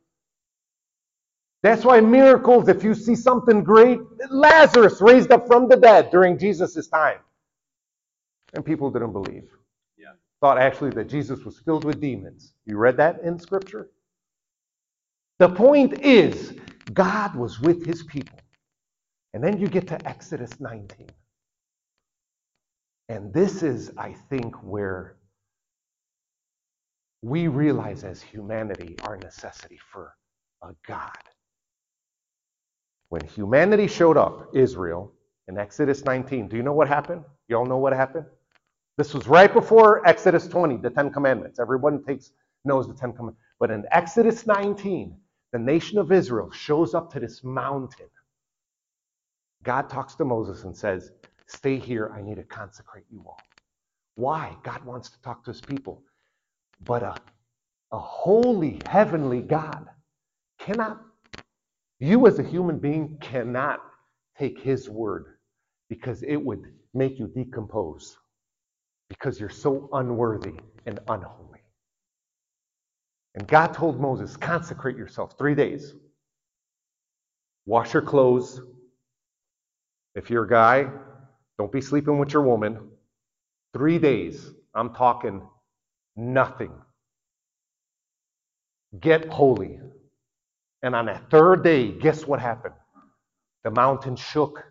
That's 1.63 1.85
why 1.85 2.01
miracles, 2.01 2.69
if 2.69 2.85
you 2.85 2.95
see 2.95 3.17
something 3.17 3.65
great, 3.65 3.99
Lazarus 4.31 5.01
raised 5.01 5.33
up 5.33 5.47
from 5.47 5.69
the 5.69 5.77
dead 5.77 6.11
during 6.11 6.39
Jesus' 6.39 6.87
time. 6.89 7.19
And 8.55 8.65
people 8.65 8.91
didn't 8.91 9.13
believe. 9.13 9.51
Yeah. 9.99 10.13
Thought 10.41 10.59
actually 10.59 10.91
that 10.91 11.09
Jesus 11.09 11.45
was 11.45 11.59
filled 11.59 11.85
with 11.85 12.01
demons. 12.01 12.55
You 12.65 12.77
read 12.79 12.97
that 12.99 13.21
in 13.23 13.39
Scripture? 13.39 13.91
The 15.39 15.49
point 15.49 16.01
is, 16.01 16.55
God 16.95 17.35
was 17.35 17.61
with 17.61 17.85
his 17.85 18.05
people. 18.05 18.39
And 19.35 19.43
then 19.43 19.59
you 19.59 19.69
get 19.69 19.87
to 19.89 20.09
Exodus 20.09 20.59
19. 20.61 21.09
And 23.09 23.33
this 23.33 23.63
is, 23.63 23.91
I 23.97 24.15
think, 24.31 24.55
where 24.63 25.17
we 27.23 27.49
realize 27.49 28.05
as 28.05 28.23
humanity 28.23 28.97
our 29.03 29.17
necessity 29.17 29.79
for 29.91 30.15
a 30.63 30.69
God. 30.87 31.11
When 33.11 33.25
humanity 33.27 33.87
showed 33.87 34.17
up, 34.17 34.51
Israel, 34.55 35.13
in 35.49 35.59
Exodus 35.59 36.05
19, 36.05 36.49
do 36.49 36.57
you 36.57 36.63
know 36.63 36.75
what 36.75 36.89
happened? 36.89 37.25
You 37.49 37.57
all 37.57 37.67
know 37.67 37.79
what 37.79 37.93
happened? 37.95 38.27
This 38.99 39.15
was 39.15 39.29
right 39.29 39.53
before 39.53 40.07
Exodus 40.07 40.49
20, 40.49 40.79
the 40.79 40.91
Ten 40.91 41.11
Commandments. 41.13 41.59
Everyone 41.61 42.05
takes 42.05 42.33
knows 42.65 42.87
the 42.89 42.95
Ten 42.95 43.13
Commandments. 43.13 43.41
But 43.61 43.71
in 43.71 43.85
Exodus 43.93 44.47
19, 44.47 45.17
the 45.53 45.59
nation 45.59 45.99
of 45.99 46.13
Israel 46.13 46.51
shows 46.51 46.95
up 46.95 47.13
to 47.13 47.21
this 47.21 47.45
mountain. 47.45 48.09
God 49.65 49.89
talks 49.91 50.15
to 50.17 50.25
Moses 50.25 50.65
and 50.65 50.77
says, 50.77 51.13
Stay 51.47 51.79
here. 51.79 52.13
I 52.15 52.23
need 52.23 52.37
to 52.37 52.45
consecrate 52.45 53.05
you 53.11 53.25
all. 53.27 53.41
Why? 54.17 54.57
God 54.65 54.85
wants 54.85 55.11
to 55.11 55.23
talk 55.23 55.45
to 55.45 55.53
his 55.53 55.61
people. 55.61 56.03
But 56.85 57.03
a, 57.03 57.17
a 57.93 57.99
holy, 57.99 58.81
heavenly 58.89 59.43
God 59.43 59.89
cannot 60.59 61.01
you, 62.01 62.27
as 62.27 62.39
a 62.39 62.43
human 62.45 62.79
being, 62.79 63.19
cannot 63.21 63.81
take 64.39 64.61
His 64.61 64.89
word 64.89 65.27
because 65.89 66.23
it 66.23 66.37
would 66.37 66.63
make 66.95 67.19
you 67.19 67.29
decompose 67.29 68.17
because 69.09 69.41
you're 69.41 69.49
so 69.49 69.89
unworthy 69.93 70.55
and 70.87 71.01
unholy. 71.09 71.61
And 73.35 73.47
God 73.47 73.75
told 73.75 74.01
Moses, 74.01 74.37
consecrate 74.37 74.97
yourself 74.97 75.37
three 75.39 75.55
days. 75.55 75.95
Wash 77.67 77.93
your 77.95 78.03
clothes. 78.03 78.61
If 80.15 80.31
you're 80.31 80.45
a 80.45 80.49
guy, 80.49 80.91
don't 81.59 81.73
be 81.73 81.81
sleeping 81.81 82.19
with 82.19 82.33
your 82.33 82.43
woman. 82.43 82.79
Three 83.75 83.99
days. 83.99 84.51
I'm 84.75 84.95
talking 84.95 85.43
nothing. 86.17 86.73
Get 89.01 89.29
holy. 89.29 89.81
And 90.83 90.95
on 90.95 91.07
that 91.07 91.31
third 91.31 91.65
day, 91.65 91.93
guess 91.93 92.27
what 92.27 92.41
happened? 92.41 92.75
The 93.65 93.71
mountain 93.71 94.17
shook, 94.17 94.63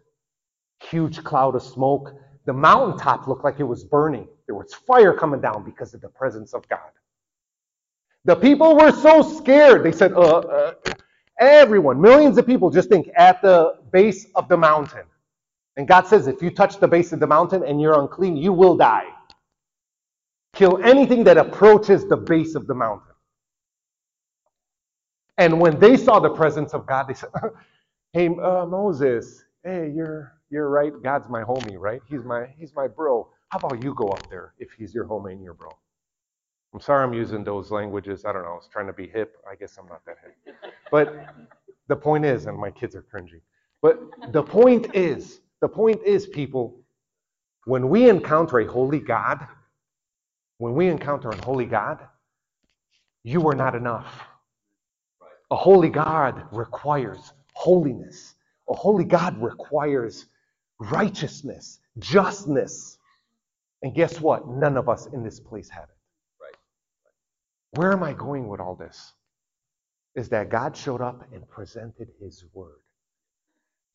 huge 0.84 1.24
cloud 1.24 1.56
of 1.56 1.64
smoke. 1.64 2.14
The 2.46 2.54
mountaintop 2.54 3.28
looked 3.28 3.44
like 3.44 3.60
it 3.60 3.64
was 3.66 3.84
burning. 3.84 4.28
There 4.48 4.56
was 4.56 4.74
fire 4.74 5.14
coming 5.14 5.42
down 5.42 5.64
because 5.66 5.94
of 5.94 6.02
the 6.02 6.10
presence 6.10 6.54
of 6.54 6.68
God. 6.70 6.80
The 8.26 8.36
people 8.36 8.78
were 8.78 8.92
so 8.92 9.22
scared. 9.22 9.84
They 9.84 9.92
said, 9.92 10.14
uh, 10.14 10.40
uh, 10.40 10.74
everyone, 11.40 12.02
millions 12.02 12.38
of 12.38 12.46
people 12.46 12.70
just 12.70 12.90
think 12.90 13.10
at 13.18 13.42
the 13.42 13.76
base 13.92 14.28
of 14.36 14.48
the 14.50 14.58
mountain. 14.58 15.04
And 15.78 15.88
God 15.88 16.08
says, 16.08 16.28
if 16.28 16.42
you 16.42 16.50
touch 16.52 16.80
the 16.80 16.88
base 16.88 17.14
of 17.14 17.20
the 17.20 17.28
mountain 17.28 17.64
and 17.64 17.82
you're 17.82 18.00
unclean, 18.00 18.38
you 18.38 18.54
will 18.54 18.78
die. 18.78 19.06
Kill 20.56 20.80
anything 20.84 21.24
that 21.26 21.38
approaches 21.38 22.06
the 22.08 22.18
base 22.18 22.56
of 22.56 22.68
the 22.68 22.76
mountain. 22.76 23.07
And 25.38 25.60
when 25.62 25.80
they 25.80 25.98
saw 25.98 26.20
the 26.20 26.32
presence 26.32 26.74
of 26.74 26.88
God, 26.88 27.08
they 27.10 27.16
said, 27.16 27.30
"Hey, 28.14 28.28
uh, 28.30 28.66
Moses, 28.68 29.44
hey, 29.64 29.92
you're 29.96 30.34
you're 30.52 30.70
right. 30.70 30.94
God's 31.04 31.30
my 31.30 31.44
homie, 31.44 31.78
right? 31.80 32.02
He's 32.10 32.24
my 32.24 32.48
he's 32.58 32.74
my 32.76 32.88
bro. 32.88 33.30
How 33.50 33.60
about 33.60 33.84
you 33.84 33.94
go 33.96 34.10
up 34.10 34.30
there 34.30 34.54
if 34.60 34.70
he's 34.78 34.94
your 34.96 35.06
homie 35.08 35.34
and 35.34 35.44
your 35.44 35.56
bro?" 35.56 35.70
I'm 36.74 36.82
sorry 36.82 37.04
I'm 37.04 37.14
using 37.14 37.44
those 37.44 37.72
languages. 37.72 38.26
I 38.26 38.34
don't 38.34 38.44
know. 38.44 38.52
I 38.52 38.56
was 38.56 38.70
trying 38.72 38.88
to 38.88 38.94
be 38.94 39.08
hip. 39.08 39.38
I 39.50 39.56
guess 39.56 39.78
I'm 39.78 39.88
not 39.88 40.06
that 40.06 40.18
hip. 40.24 40.56
But 40.92 41.14
the 41.88 41.96
point 41.96 42.26
is, 42.26 42.46
and 42.46 42.58
my 42.58 42.72
kids 42.72 42.96
are 42.96 43.04
cringing. 43.04 43.42
But 43.82 44.00
the 44.34 44.44
point 44.44 44.96
is, 44.96 45.42
the 45.62 45.70
point 45.70 46.02
is, 46.06 46.28
people, 46.28 46.82
when 47.66 47.90
we 47.90 48.10
encounter 48.10 48.60
a 48.60 48.68
holy 48.68 49.00
God, 49.00 49.48
when 50.60 50.74
we 50.76 50.88
encounter 50.88 51.30
a 51.32 51.38
holy 51.38 51.66
God, 51.66 52.00
you 53.24 53.48
are 53.50 53.56
not 53.56 53.76
enough. 53.76 54.28
A 55.52 55.56
holy 55.56 55.90
God 55.90 56.44
requires 56.52 57.34
holiness. 57.54 58.36
A 58.70 58.74
holy 58.74 59.06
God 59.06 59.42
requires 59.42 60.26
righteousness, 60.80 61.80
justness. 62.00 62.98
And 63.84 63.96
guess 63.96 64.22
what? 64.22 64.48
None 64.50 64.78
of 64.78 64.90
us 64.90 65.08
in 65.08 65.24
this 65.24 65.40
place 65.40 65.70
have 65.70 65.86
it. 65.86 65.98
Right. 66.42 66.56
Where 67.82 67.94
am 67.94 68.04
I 68.04 68.14
going 68.14 68.48
with 68.48 68.60
all 68.62 68.76
this? 68.76 69.14
Is 70.16 70.30
that 70.30 70.50
God 70.50 70.78
showed 70.78 71.02
up 71.02 71.24
and 71.34 71.48
presented 71.50 72.10
his 72.20 72.46
word 72.54 72.80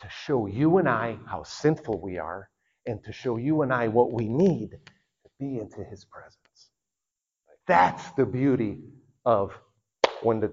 to 0.01 0.09
show 0.11 0.47
you 0.47 0.79
and 0.79 0.89
I 0.89 1.19
how 1.27 1.45
sinful 1.45 2.01
we 2.01 2.19
are 2.19 2.51
and 2.87 3.03
to 3.05 3.13
show 3.13 3.37
you 3.39 3.63
and 3.63 3.73
I 3.73 3.89
what 3.89 4.13
we 4.13 4.29
need 4.29 4.73
to 4.73 5.31
be 5.41 5.59
into 5.59 5.85
his 5.85 6.05
presence. 6.05 6.71
That's 7.67 8.11
the 8.13 8.27
beauty 8.27 8.79
of 9.25 9.53
when 10.23 10.41
the 10.41 10.53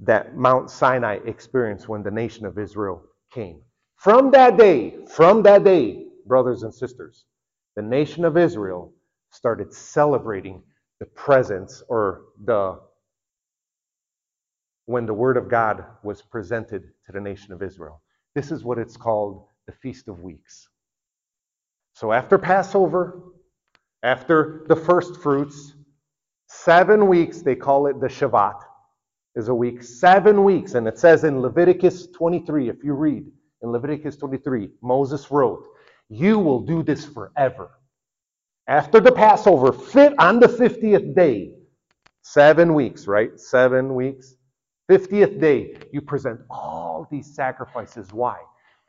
that 0.00 0.36
Mount 0.36 0.70
Sinai 0.70 1.18
experienced 1.26 1.88
when 1.88 2.02
the 2.02 2.10
nation 2.10 2.46
of 2.46 2.58
Israel 2.58 3.02
came. 3.32 3.60
From 3.96 4.30
that 4.32 4.56
day, 4.58 4.94
from 5.08 5.42
that 5.44 5.64
day, 5.64 6.06
brothers 6.26 6.62
and 6.62 6.74
sisters, 6.74 7.24
the 7.76 7.82
nation 7.82 8.24
of 8.24 8.36
Israel 8.36 8.92
started 9.30 9.72
celebrating 9.72 10.62
the 11.00 11.06
presence 11.06 11.82
or 11.88 12.22
the 12.44 12.78
when 14.86 15.06
the 15.06 15.14
word 15.14 15.36
of 15.36 15.48
God 15.48 15.84
was 16.04 16.22
presented 16.22 16.82
to 17.06 17.12
the 17.12 17.20
nation 17.20 17.52
of 17.52 17.62
Israel. 17.62 18.02
This 18.34 18.52
is 18.52 18.64
what 18.64 18.78
it's 18.78 18.96
called 18.96 19.46
the 19.66 19.72
Feast 19.72 20.08
of 20.08 20.20
Weeks. 20.20 20.68
So 21.94 22.12
after 22.12 22.38
Passover, 22.38 23.22
after 24.02 24.64
the 24.68 24.76
first 24.76 25.20
fruits, 25.22 25.74
seven 26.48 27.08
weeks, 27.08 27.42
they 27.42 27.56
call 27.56 27.86
it 27.88 28.00
the 28.00 28.08
Shavuot, 28.08 28.60
is 29.36 29.48
a 29.48 29.54
week. 29.54 29.82
Seven 29.84 30.44
weeks. 30.44 30.74
And 30.74 30.88
it 30.88 30.98
says 30.98 31.24
in 31.24 31.40
Leviticus 31.40 32.08
23, 32.08 32.70
if 32.70 32.84
you 32.84 32.94
read 32.94 33.24
in 33.62 33.70
Leviticus 33.70 34.16
23, 34.18 34.70
Moses 34.82 35.30
wrote, 35.30 35.64
You 36.10 36.40
will 36.40 36.60
do 36.62 36.82
this 36.84 37.06
forever. 37.06 37.70
After 38.68 39.00
the 39.00 39.12
Passover, 39.12 39.72
fit 39.72 40.14
on 40.18 40.40
the 40.40 40.48
50th 40.48 41.14
day, 41.14 41.52
seven 42.22 42.74
weeks, 42.74 43.06
right? 43.06 43.38
Seven 43.38 43.94
weeks. 43.94 44.36
50th 44.90 45.40
day, 45.40 45.76
you 45.92 46.00
present 46.02 46.40
all 46.50 47.08
these 47.10 47.34
sacrifices. 47.34 48.12
Why? 48.12 48.38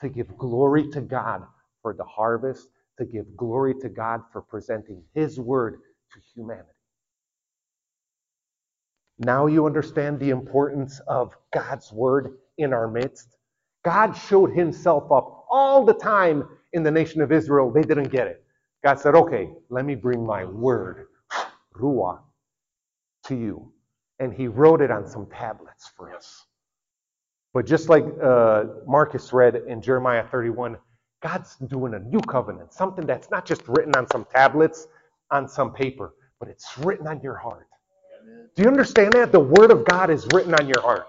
To 0.02 0.10
give 0.10 0.38
glory 0.38 0.90
to 0.92 1.02
God 1.02 1.44
for 1.84 1.94
the 1.94 2.06
harvest, 2.06 2.70
to 3.00 3.06
give 3.06 3.26
glory 3.38 3.76
to 3.82 3.90
God 3.90 4.22
for 4.34 4.42
presenting 4.44 5.04
His 5.16 5.40
word 5.40 5.80
to 6.14 6.20
humanity. 6.36 6.70
Now 9.20 9.48
you 9.48 9.66
understand 9.66 10.20
the 10.20 10.32
importance 10.32 11.02
of 11.08 11.36
God's 11.54 11.92
word 11.92 12.38
in 12.58 12.74
our 12.74 12.88
midst. 12.90 13.38
God 13.86 14.14
showed 14.14 14.52
Himself 14.54 15.12
up 15.12 15.46
all 15.52 15.86
the 15.86 15.94
time 15.96 16.48
in 16.74 16.84
the 16.84 16.92
nation 16.92 17.22
of 17.22 17.32
Israel. 17.32 17.72
They 17.72 17.82
didn't 17.84 18.10
get 18.12 18.28
it. 18.28 18.44
God 18.84 19.00
said, 19.00 19.16
okay, 19.16 19.50
let 19.70 19.86
me 19.86 19.96
bring 19.96 20.26
my 20.26 20.46
word, 20.46 21.08
Ruah, 21.76 22.20
to 23.26 23.36
you 23.36 23.72
and 24.20 24.34
he 24.34 24.48
wrote 24.48 24.82
it 24.82 24.92
on 24.92 25.08
some 25.08 25.28
tablets 25.28 25.92
for 25.98 26.16
us. 26.16 26.46
But 27.54 27.66
just 27.66 27.90
like 27.90 28.06
uh, 28.24 28.66
Marcus 28.88 29.34
read 29.34 29.56
in 29.68 29.82
Jeremiah 29.82 30.26
31, 30.30 30.78
God's 31.24 31.56
doing 31.58 31.96
a 31.96 32.00
new 32.00 32.22
covenant, 32.22 32.74
something 32.74 33.06
that's 33.06 33.32
not 33.32 33.46
just 33.46 33.64
written 33.68 33.96
on 33.96 34.08
some 34.12 34.26
tablets, 34.34 34.88
on 35.32 35.48
some 35.50 35.74
paper, 35.74 36.14
but 36.40 36.50
it's 36.50 36.78
written 36.80 37.08
on 37.08 37.22
your 37.22 37.36
heart. 37.38 37.68
Do 38.58 38.64
you 38.64 38.70
understand 38.70 39.14
that? 39.14 39.34
The 39.34 39.42
Word 39.42 39.72
of 39.72 39.86
God 39.86 40.12
is 40.12 40.28
written 40.34 40.56
on 40.56 40.68
your 40.68 40.82
heart. 40.82 41.08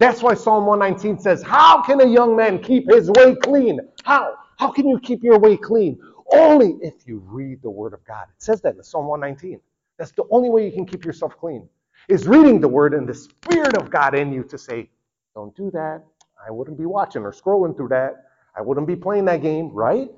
That's 0.00 0.22
why 0.22 0.34
Psalm 0.34 0.66
119 0.66 1.18
says, 1.20 1.42
How 1.42 1.82
can 1.82 2.00
a 2.02 2.06
young 2.06 2.36
man 2.36 2.62
keep 2.62 2.90
his 2.90 3.10
way 3.12 3.36
clean? 3.36 3.80
How? 4.04 4.36
How 4.58 4.70
can 4.72 4.88
you 4.88 5.00
keep 5.00 5.24
your 5.24 5.38
way 5.40 5.56
clean? 5.56 6.00
Only 6.34 6.76
if 6.82 6.94
you 7.06 7.22
read 7.26 7.62
the 7.62 7.70
Word 7.70 7.94
of 7.94 8.04
God. 8.06 8.28
It 8.36 8.42
says 8.42 8.62
that 8.62 8.76
in 8.76 8.84
Psalm 8.84 9.08
119. 9.08 9.60
That's 9.98 10.12
the 10.12 10.24
only 10.30 10.50
way 10.50 10.66
you 10.66 10.72
can 10.72 10.86
keep 10.86 11.04
yourself 11.04 11.38
clean 11.38 11.68
is 12.08 12.28
reading 12.28 12.60
the 12.60 12.68
word 12.68 12.94
and 12.94 13.08
the 13.08 13.14
Spirit 13.14 13.76
of 13.76 13.90
God 13.90 14.14
in 14.14 14.32
you 14.32 14.44
to 14.44 14.58
say, 14.58 14.90
don't 15.34 15.56
do 15.56 15.70
that. 15.72 16.02
I 16.46 16.50
wouldn't 16.52 16.78
be 16.78 16.86
watching 16.86 17.22
or 17.24 17.32
scrolling 17.32 17.76
through 17.76 17.88
that. 17.90 18.26
I 18.56 18.62
wouldn't 18.62 18.86
be 18.88 18.96
playing 18.96 19.26
that 19.26 19.42
game, 19.42 19.70
right? 19.72 20.08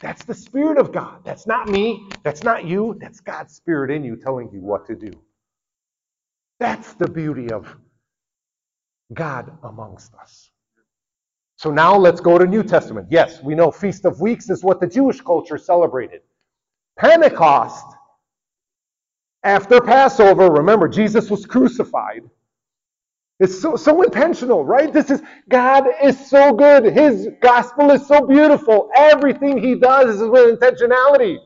That's 0.00 0.24
the 0.24 0.34
Spirit 0.34 0.78
of 0.78 0.92
God. 0.92 1.24
That's 1.24 1.46
not 1.46 1.68
me. 1.68 2.08
That's 2.24 2.44
not 2.44 2.66
you. 2.66 2.96
That's 3.00 3.20
God's 3.20 3.54
Spirit 3.54 3.90
in 3.92 4.04
you 4.04 4.16
telling 4.16 4.50
you 4.52 4.60
what 4.60 4.86
to 4.88 4.96
do. 4.96 5.12
That's 6.60 6.94
the 6.94 7.08
beauty 7.08 7.50
of 7.52 7.74
God 9.14 9.56
amongst 9.64 10.14
us. 10.14 10.50
So 11.56 11.70
now 11.70 11.96
let's 11.96 12.20
go 12.20 12.38
to 12.38 12.46
New 12.46 12.62
Testament. 12.64 13.08
Yes, 13.10 13.42
we 13.42 13.54
know 13.54 13.70
Feast 13.70 14.04
of 14.06 14.20
Weeks 14.20 14.50
is 14.50 14.64
what 14.64 14.80
the 14.80 14.86
Jewish 14.88 15.20
culture 15.20 15.58
celebrated. 15.58 16.22
Pentecost 16.98 17.86
after 19.44 19.80
Passover, 19.80 20.50
remember, 20.50 20.88
Jesus 20.88 21.30
was 21.30 21.46
crucified. 21.46 22.22
It's 23.40 23.60
so, 23.60 23.76
so 23.76 24.02
intentional, 24.02 24.64
right? 24.64 24.92
This 24.92 25.10
is, 25.10 25.22
God 25.48 25.86
is 26.02 26.30
so 26.30 26.54
good. 26.54 26.84
His 26.84 27.28
gospel 27.42 27.90
is 27.90 28.06
so 28.06 28.26
beautiful. 28.26 28.90
Everything 28.96 29.58
he 29.58 29.74
does 29.76 30.16
is 30.20 30.28
with 30.28 30.58
intentionality. 30.60 31.38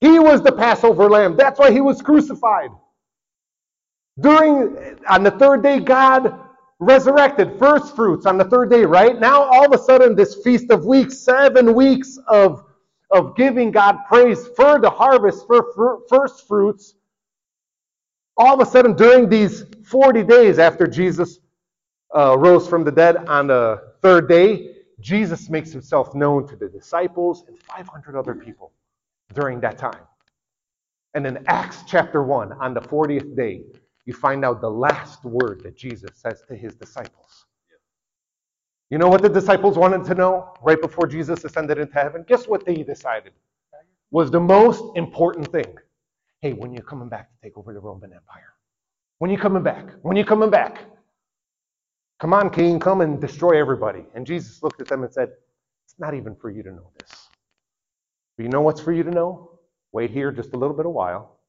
He 0.00 0.18
was 0.18 0.42
the 0.42 0.52
Passover 0.52 1.10
lamb. 1.10 1.36
That's 1.36 1.58
why 1.60 1.72
he 1.72 1.80
was 1.80 2.02
crucified. 2.02 2.70
During, 4.18 4.98
on 5.08 5.22
the 5.22 5.30
third 5.32 5.62
day, 5.62 5.80
God 5.80 6.40
resurrected 6.78 7.58
first 7.58 7.94
fruits 7.94 8.26
on 8.26 8.38
the 8.38 8.44
third 8.44 8.70
day, 8.70 8.84
right? 8.84 9.18
Now, 9.18 9.42
all 9.42 9.66
of 9.66 9.72
a 9.72 9.82
sudden, 9.82 10.14
this 10.14 10.36
feast 10.42 10.70
of 10.70 10.84
weeks, 10.84 11.18
seven 11.18 11.74
weeks 11.74 12.18
of, 12.28 12.64
of 13.10 13.36
giving 13.36 13.70
God 13.70 13.98
praise 14.08 14.46
for 14.56 14.78
the 14.78 14.90
harvest, 14.90 15.46
for 15.46 16.02
first 16.08 16.46
fruits, 16.46 16.94
all 18.36 18.60
of 18.60 18.66
a 18.66 18.70
sudden, 18.70 18.94
during 18.94 19.28
these 19.28 19.64
40 19.84 20.22
days 20.24 20.58
after 20.58 20.86
Jesus 20.86 21.40
uh, 22.14 22.36
rose 22.38 22.68
from 22.68 22.84
the 22.84 22.92
dead 22.92 23.16
on 23.28 23.46
the 23.46 23.94
third 24.02 24.28
day, 24.28 24.76
Jesus 25.00 25.48
makes 25.48 25.72
himself 25.72 26.14
known 26.14 26.46
to 26.48 26.56
the 26.56 26.68
disciples 26.68 27.44
and 27.48 27.58
500 27.58 28.16
other 28.16 28.34
people 28.34 28.72
during 29.34 29.60
that 29.60 29.78
time. 29.78 30.02
And 31.14 31.26
in 31.26 31.44
Acts 31.46 31.82
chapter 31.86 32.22
1, 32.22 32.52
on 32.52 32.74
the 32.74 32.80
40th 32.80 33.34
day, 33.36 33.64
you 34.06 34.14
find 34.14 34.44
out 34.44 34.60
the 34.60 34.70
last 34.70 35.24
word 35.24 35.62
that 35.64 35.76
Jesus 35.76 36.10
says 36.14 36.42
to 36.48 36.56
his 36.56 36.74
disciples. 36.76 37.46
You 38.90 38.98
know 38.98 39.08
what 39.08 39.22
the 39.22 39.28
disciples 39.28 39.76
wanted 39.76 40.04
to 40.04 40.14
know 40.14 40.54
right 40.62 40.80
before 40.80 41.08
Jesus 41.08 41.44
ascended 41.44 41.78
into 41.78 41.94
heaven? 41.94 42.24
Guess 42.28 42.48
what 42.48 42.64
they 42.64 42.76
decided 42.76 43.32
was 44.12 44.30
the 44.30 44.40
most 44.40 44.84
important 44.96 45.50
thing 45.52 45.74
hey, 46.42 46.52
when 46.52 46.72
you're 46.72 46.84
coming 46.84 47.08
back 47.08 47.30
to 47.30 47.36
take 47.42 47.58
over 47.58 47.72
the 47.74 47.80
Roman 47.80 48.12
Empire? 48.12 48.54
When 49.18 49.30
you 49.30 49.38
coming 49.38 49.62
back? 49.62 49.86
When 50.02 50.16
you 50.16 50.24
coming 50.24 50.50
back? 50.50 50.84
Come 52.20 52.32
on, 52.34 52.50
king, 52.50 52.80
come 52.80 53.00
and 53.02 53.20
destroy 53.20 53.58
everybody. 53.60 54.04
And 54.14 54.26
Jesus 54.26 54.62
looked 54.62 54.80
at 54.80 54.88
them 54.88 55.02
and 55.04 55.12
said, 55.12 55.30
It's 55.84 55.98
not 55.98 56.14
even 56.14 56.36
for 56.36 56.50
you 56.50 56.62
to 56.62 56.70
know 56.70 56.90
this. 56.98 57.28
But 58.36 58.44
you 58.44 58.48
know 58.50 58.62
what's 58.62 58.80
for 58.80 58.92
you 58.92 59.02
to 59.02 59.10
know? 59.10 59.50
Wait 59.92 60.10
here 60.10 60.32
just 60.32 60.54
a 60.54 60.56
little 60.56 60.76
bit 60.76 60.86
of 60.86 60.92
while, 60.92 61.40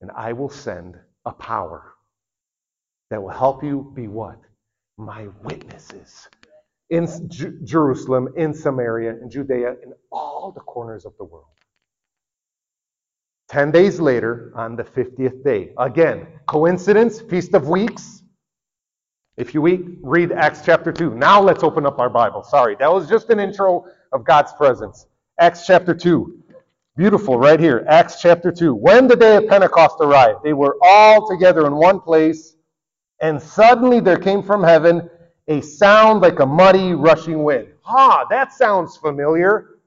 and 0.00 0.10
I 0.16 0.32
will 0.32 0.48
send 0.48 0.98
a 1.28 1.32
power 1.34 1.94
that 3.10 3.22
will 3.22 3.30
help 3.30 3.64
you 3.64 3.92
be 3.94 4.08
what? 4.08 4.40
My 4.98 5.28
witnesses 5.44 6.28
in 6.90 7.06
J- 7.30 7.52
Jerusalem, 7.64 8.28
in 8.36 8.54
Samaria, 8.54 9.12
in 9.22 9.30
Judea, 9.30 9.72
in 9.84 9.92
all 10.12 10.52
the 10.52 10.60
corners 10.60 11.06
of 11.06 11.14
the 11.18 11.24
world. 11.24 11.46
Ten 13.48 13.70
days 13.72 14.00
later, 14.00 14.52
on 14.56 14.76
the 14.76 14.84
50th 14.84 15.44
day. 15.44 15.72
Again, 15.78 16.26
coincidence, 16.48 17.20
Feast 17.20 17.54
of 17.54 17.68
Weeks. 17.68 18.22
If 19.36 19.54
you 19.54 19.62
read 20.02 20.32
Acts 20.32 20.62
chapter 20.64 20.92
2. 20.92 21.14
Now 21.16 21.42
let's 21.42 21.64
open 21.64 21.86
up 21.86 21.98
our 21.98 22.10
Bible. 22.10 22.44
Sorry, 22.44 22.76
that 22.80 22.92
was 22.92 23.08
just 23.08 23.30
an 23.30 23.40
intro 23.40 23.86
of 24.12 24.24
God's 24.24 24.52
presence. 24.54 25.06
Acts 25.40 25.66
chapter 25.66 25.94
2. 25.94 26.37
Beautiful, 26.98 27.38
right 27.38 27.58
here. 27.58 27.86
Acts 27.88 28.20
chapter 28.20 28.52
2. 28.52 28.74
When 28.74 29.08
the 29.08 29.16
day 29.16 29.36
of 29.36 29.48
Pentecost 29.48 29.96
arrived, 30.00 30.40
they 30.44 30.52
were 30.52 30.76
all 30.82 31.26
together 31.30 31.66
in 31.66 31.74
one 31.74 32.00
place, 32.00 32.56
and 33.20 33.40
suddenly 33.40 34.00
there 34.00 34.18
came 34.18 34.42
from 34.42 34.62
heaven 34.62 35.08
a 35.46 35.62
sound 35.62 36.20
like 36.20 36.40
a 36.40 36.46
muddy, 36.46 36.92
rushing 36.92 37.42
wind. 37.42 37.68
Ah, 37.86 38.26
that 38.28 38.52
sounds 38.52 38.98
familiar. 38.98 39.78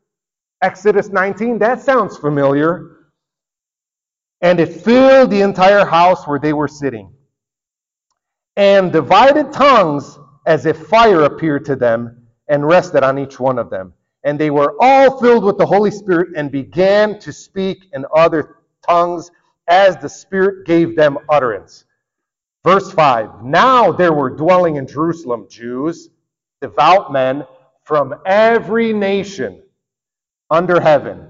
Exodus 0.64 1.10
19, 1.10 1.60
that 1.60 1.82
sounds 1.82 2.18
familiar 2.18 2.92
and 4.42 4.60
it 4.60 4.74
filled 4.74 5.30
the 5.30 5.42
entire 5.42 5.86
house 5.86 6.28
where 6.28 6.40
they 6.40 6.54
were 6.54 6.68
sitting. 6.68 7.14
And 8.58 8.92
divided 8.92 9.54
tongues 9.54 10.18
as 10.46 10.66
if 10.66 10.88
fire 10.88 11.24
appeared 11.24 11.66
to 11.66 11.76
them 11.76 12.28
and 12.48 12.68
rested 12.68 13.04
on 13.04 13.20
each 13.20 13.40
one 13.40 13.60
of 13.60 13.70
them. 13.70 13.94
And 14.24 14.40
they 14.40 14.52
were 14.52 14.76
all 14.80 15.20
filled 15.20 15.44
with 15.44 15.58
the 15.58 15.66
Holy 15.66 15.92
Spirit 15.92 16.30
and 16.36 16.52
began 16.52 17.20
to 17.20 17.34
speak 17.34 17.88
in 17.94 18.06
other 18.16 18.58
tongues 18.88 19.32
as 19.68 19.98
the 19.98 20.10
Spirit 20.10 20.66
gave 20.66 20.96
them 20.96 21.18
utterance. 21.30 21.86
Verse 22.64 22.92
5 22.92 23.44
Now 23.44 23.92
there 23.92 24.14
were 24.14 24.30
dwelling 24.30 24.76
in 24.76 24.86
Jerusalem 24.88 25.48
Jews, 25.50 26.10
devout 26.62 27.12
men 27.12 27.46
from 27.84 28.16
every 28.26 28.94
nation 28.94 29.64
under 30.50 30.80
heaven. 30.80 31.28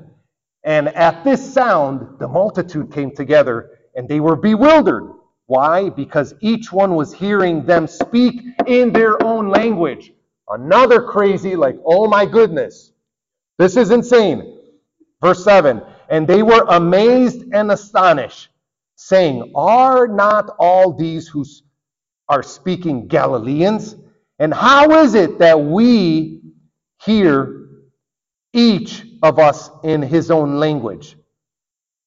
And 0.64 0.90
at 0.90 1.24
this 1.24 1.54
sound, 1.54 2.20
the 2.20 2.28
multitude 2.28 2.92
came 2.92 3.16
together 3.16 3.80
and 3.96 4.08
they 4.08 4.20
were 4.20 4.36
bewildered. 4.36 5.12
Why? 5.48 5.90
Because 5.90 6.34
each 6.42 6.72
one 6.72 6.96
was 6.96 7.14
hearing 7.14 7.66
them 7.66 7.88
speak 7.88 8.42
in 8.68 8.94
their 8.94 9.22
own 9.24 9.50
language. 9.50 10.14
Another 10.52 11.02
crazy, 11.02 11.56
like, 11.56 11.78
oh 11.86 12.08
my 12.08 12.26
goodness, 12.26 12.92
this 13.58 13.78
is 13.78 13.92
insane. 13.92 14.60
Verse 15.22 15.44
7 15.44 15.82
And 16.10 16.28
they 16.28 16.44
were 16.44 16.66
amazed 16.70 17.44
and 17.54 17.72
astonished, 17.72 18.50
saying, 18.96 19.52
Are 19.56 20.08
not 20.08 20.56
all 20.60 20.94
these 20.94 21.28
who 21.28 21.46
are 22.30 22.44
speaking 22.44 23.08
Galileans? 23.08 23.96
And 24.40 24.54
how 24.54 24.92
is 25.04 25.14
it 25.14 25.40
that 25.40 25.60
we 25.60 26.42
hear 27.06 27.62
each 28.54 29.06
of 29.24 29.40
us 29.40 29.70
in 29.84 30.02
his 30.02 30.32
own 30.32 30.58
language. 30.58 31.16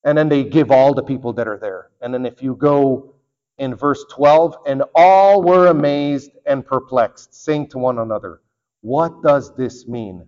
And 0.05 0.17
then 0.17 0.29
they 0.29 0.45
give 0.45 0.71
all 0.71 0.95
the 0.95 1.03
people 1.03 1.33
that 1.35 1.49
are 1.49 1.59
there. 1.59 1.91
And 2.01 2.13
then 2.13 2.27
if 2.27 2.43
you 2.43 2.55
go 2.57 3.14
in 3.59 3.75
verse 3.75 4.05
12, 4.11 4.57
and 4.67 4.83
all 4.95 5.43
were 5.43 5.69
amazed 5.69 6.33
and 6.47 6.67
perplexed, 6.67 7.35
saying 7.35 7.69
to 7.69 7.79
one 7.79 7.99
another, 7.99 8.41
What 8.81 9.23
does 9.23 9.55
this 9.57 9.87
mean? 9.87 10.27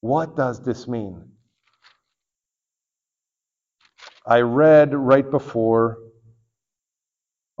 What 0.00 0.36
does 0.36 0.62
this 0.62 0.86
mean? 0.86 1.24
I 4.26 4.40
read 4.40 4.94
right 4.94 5.28
before. 5.28 5.98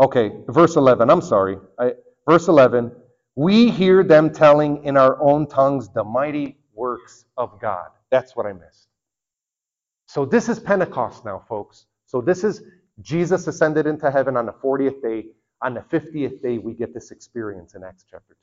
Okay, 0.00 0.32
verse 0.48 0.76
11. 0.76 1.10
I'm 1.10 1.22
sorry. 1.22 1.58
I, 1.78 1.92
verse 2.28 2.48
11. 2.48 2.92
We 3.36 3.70
hear 3.70 4.02
them 4.02 4.32
telling 4.32 4.84
in 4.84 4.96
our 4.96 5.20
own 5.22 5.46
tongues 5.46 5.88
the 5.88 6.04
mighty 6.04 6.58
works 6.74 7.24
of 7.36 7.60
God. 7.60 7.88
That's 8.10 8.36
what 8.36 8.46
I 8.46 8.52
missed. 8.52 8.88
So 10.06 10.24
this 10.24 10.48
is 10.48 10.58
Pentecost 10.58 11.24
now, 11.24 11.42
folks. 11.48 11.86
So 12.06 12.20
this 12.20 12.44
is 12.44 12.62
Jesus 13.00 13.46
ascended 13.46 13.86
into 13.86 14.10
heaven 14.10 14.36
on 14.36 14.46
the 14.46 14.52
40th 14.52 15.02
day. 15.02 15.26
On 15.62 15.74
the 15.74 15.80
50th 15.80 16.42
day, 16.42 16.58
we 16.58 16.74
get 16.74 16.94
this 16.94 17.10
experience 17.10 17.74
in 17.74 17.82
Acts 17.84 18.04
chapter 18.10 18.34
2. 18.34 18.36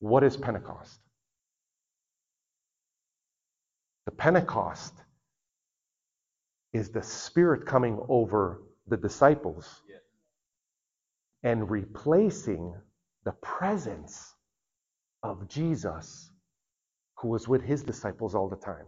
What 0.00 0.24
is 0.24 0.36
Pentecost? 0.36 1.00
The 4.06 4.12
Pentecost 4.12 4.94
is 6.72 6.90
the 6.90 7.02
Spirit 7.02 7.66
coming 7.66 7.98
over 8.08 8.62
the 8.86 8.96
disciples 8.96 9.82
and 11.42 11.70
replacing 11.70 12.74
the 13.24 13.32
presence 13.32 14.34
of 15.22 15.48
Jesus 15.48 16.30
who 17.18 17.28
was 17.28 17.48
with 17.48 17.62
his 17.62 17.82
disciples 17.82 18.34
all 18.34 18.48
the 18.48 18.56
time. 18.56 18.86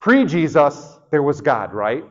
Pre 0.00 0.24
Jesus, 0.24 0.98
there 1.10 1.22
was 1.22 1.40
God, 1.40 1.72
right? 1.74 2.04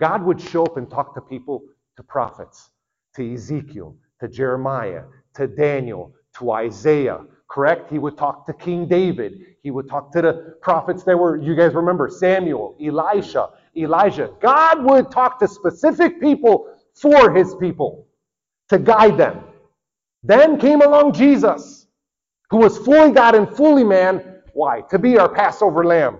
God 0.00 0.22
would 0.24 0.40
show 0.40 0.64
up 0.64 0.76
and 0.76 0.90
talk 0.90 1.14
to 1.14 1.20
people, 1.20 1.62
to 1.96 2.02
prophets, 2.02 2.70
to 3.16 3.34
Ezekiel, 3.34 3.96
to 4.20 4.28
Jeremiah, 4.28 5.04
to 5.34 5.46
Daniel, 5.46 6.12
to 6.38 6.52
Isaiah, 6.52 7.20
correct? 7.48 7.90
He 7.90 7.98
would 7.98 8.18
talk 8.18 8.46
to 8.46 8.52
King 8.52 8.86
David. 8.86 9.40
He 9.62 9.70
would 9.70 9.88
talk 9.88 10.12
to 10.12 10.22
the 10.22 10.56
prophets 10.60 11.04
that 11.04 11.16
were, 11.16 11.36
you 11.36 11.54
guys 11.54 11.74
remember, 11.74 12.08
Samuel, 12.10 12.76
Elisha, 12.82 13.50
Elijah. 13.76 14.30
God 14.40 14.84
would 14.84 15.10
talk 15.10 15.38
to 15.40 15.48
specific 15.48 16.20
people 16.20 16.74
for 16.94 17.32
his 17.32 17.54
people 17.56 18.06
to 18.68 18.78
guide 18.78 19.16
them. 19.16 19.44
Then 20.22 20.58
came 20.58 20.82
along 20.82 21.14
Jesus, 21.14 21.86
who 22.50 22.58
was 22.58 22.78
fully 22.78 23.12
God 23.12 23.34
and 23.34 23.48
fully 23.56 23.84
man. 23.84 24.42
Why? 24.52 24.82
To 24.90 24.98
be 24.98 25.18
our 25.18 25.28
Passover 25.28 25.84
lamb. 25.84 26.18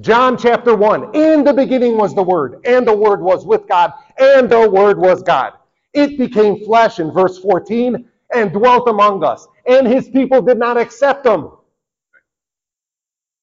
John 0.00 0.38
chapter 0.38 0.74
1. 0.74 1.14
In 1.14 1.44
the 1.44 1.52
beginning 1.52 1.96
was 1.96 2.14
the 2.14 2.22
Word, 2.22 2.60
and 2.64 2.86
the 2.86 2.96
Word 2.96 3.20
was 3.20 3.46
with 3.46 3.68
God, 3.68 3.92
and 4.18 4.48
the 4.48 4.68
Word 4.70 4.98
was 4.98 5.22
God. 5.22 5.54
It 5.92 6.18
became 6.18 6.64
flesh 6.64 7.00
in 7.00 7.10
verse 7.12 7.38
14 7.38 8.08
and 8.34 8.52
dwelt 8.52 8.88
among 8.88 9.24
us, 9.24 9.46
and 9.66 9.86
his 9.86 10.08
people 10.08 10.40
did 10.40 10.58
not 10.58 10.78
accept 10.78 11.26
him. 11.26 11.50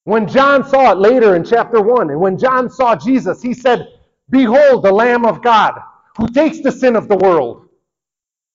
When 0.04 0.26
John 0.26 0.66
saw 0.66 0.92
it 0.92 0.98
later 0.98 1.36
in 1.36 1.44
chapter 1.44 1.82
1, 1.82 2.10
and 2.10 2.20
when 2.20 2.38
John 2.38 2.70
saw 2.70 2.96
Jesus, 2.96 3.42
he 3.42 3.54
said, 3.54 3.86
Behold, 4.30 4.82
the 4.84 4.92
Lamb 4.92 5.26
of 5.26 5.42
God 5.42 5.80
who 6.16 6.28
takes 6.28 6.60
the 6.60 6.72
sin 6.72 6.96
of 6.96 7.08
the 7.08 7.16
world. 7.16 7.68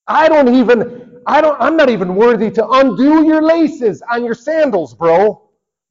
I 0.06 0.28
don't 0.28 0.54
even, 0.54 1.20
I 1.26 1.40
don't, 1.40 1.60
I'm 1.60 1.76
not 1.76 1.88
even 1.88 2.16
worthy 2.16 2.50
to 2.52 2.68
undo 2.68 3.24
your 3.24 3.42
laces 3.42 4.02
on 4.12 4.24
your 4.24 4.34
sandals, 4.34 4.94
bro. 4.94 5.43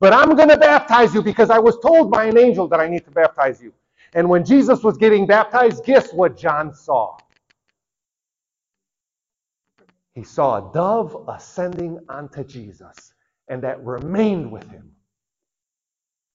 But 0.03 0.11
I'm 0.11 0.35
going 0.35 0.49
to 0.49 0.57
baptize 0.57 1.13
you 1.13 1.21
because 1.21 1.49
I 1.49 1.59
was 1.59 1.79
told 1.79 2.11
by 2.11 2.25
an 2.25 2.37
angel 2.37 2.67
that 2.67 2.81
I 2.81 2.89
need 2.89 3.05
to 3.05 3.11
baptize 3.11 3.61
you. 3.61 3.71
And 4.13 4.27
when 4.27 4.43
Jesus 4.43 4.83
was 4.83 4.97
getting 4.97 5.25
baptized, 5.25 5.85
guess 5.85 6.11
what 6.11 6.35
John 6.37 6.73
saw? 6.73 7.15
He 10.13 10.25
saw 10.25 10.57
a 10.57 10.73
dove 10.73 11.23
ascending 11.29 11.99
onto 12.09 12.43
Jesus, 12.43 13.13
and 13.47 13.63
that 13.63 13.81
remained 13.85 14.51
with 14.51 14.69
him. 14.69 14.91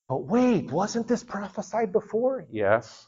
But 0.09 0.25
wait, 0.25 0.71
wasn't 0.71 1.07
this 1.07 1.23
prophesied 1.23 1.93
before? 1.93 2.47
Yes. 2.51 3.07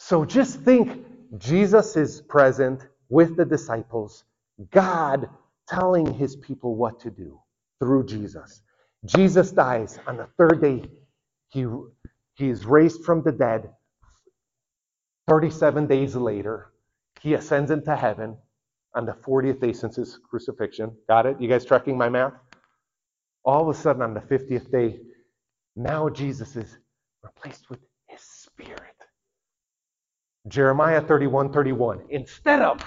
So 0.00 0.24
just 0.24 0.62
think 0.62 1.06
Jesus 1.38 1.96
is 1.96 2.22
present 2.22 2.88
with 3.08 3.36
the 3.36 3.44
disciples, 3.44 4.24
God 4.72 5.30
telling 5.68 6.14
his 6.14 6.36
people 6.36 6.76
what 6.76 7.00
to 7.00 7.10
do 7.10 7.40
through 7.80 8.06
Jesus. 8.06 8.62
Jesus 9.04 9.52
dies 9.52 9.98
on 10.06 10.16
the 10.16 10.28
third 10.38 10.60
day. 10.60 10.84
He, 11.48 11.66
he 12.34 12.48
is 12.48 12.66
raised 12.66 13.04
from 13.04 13.22
the 13.22 13.32
dead. 13.32 13.70
37 15.28 15.86
days 15.86 16.16
later, 16.16 16.72
he 17.20 17.34
ascends 17.34 17.70
into 17.70 17.94
heaven 17.96 18.36
on 18.94 19.06
the 19.06 19.12
40th 19.12 19.60
day 19.60 19.72
since 19.72 19.96
his 19.96 20.18
crucifixion. 20.28 20.92
Got 21.08 21.26
it? 21.26 21.40
You 21.40 21.48
guys 21.48 21.64
tracking 21.64 21.98
my 21.98 22.08
math? 22.08 22.34
All 23.44 23.68
of 23.68 23.76
a 23.76 23.78
sudden, 23.78 24.02
on 24.02 24.14
the 24.14 24.20
50th 24.20 24.70
day, 24.70 25.00
now 25.76 26.08
Jesus 26.08 26.56
is 26.56 26.78
replaced 27.22 27.70
with 27.70 27.80
his 28.08 28.20
spirit. 28.20 28.80
Jeremiah 30.48 31.00
31 31.00 31.52
31. 31.52 32.02
Instead 32.10 32.62
of 32.62 32.80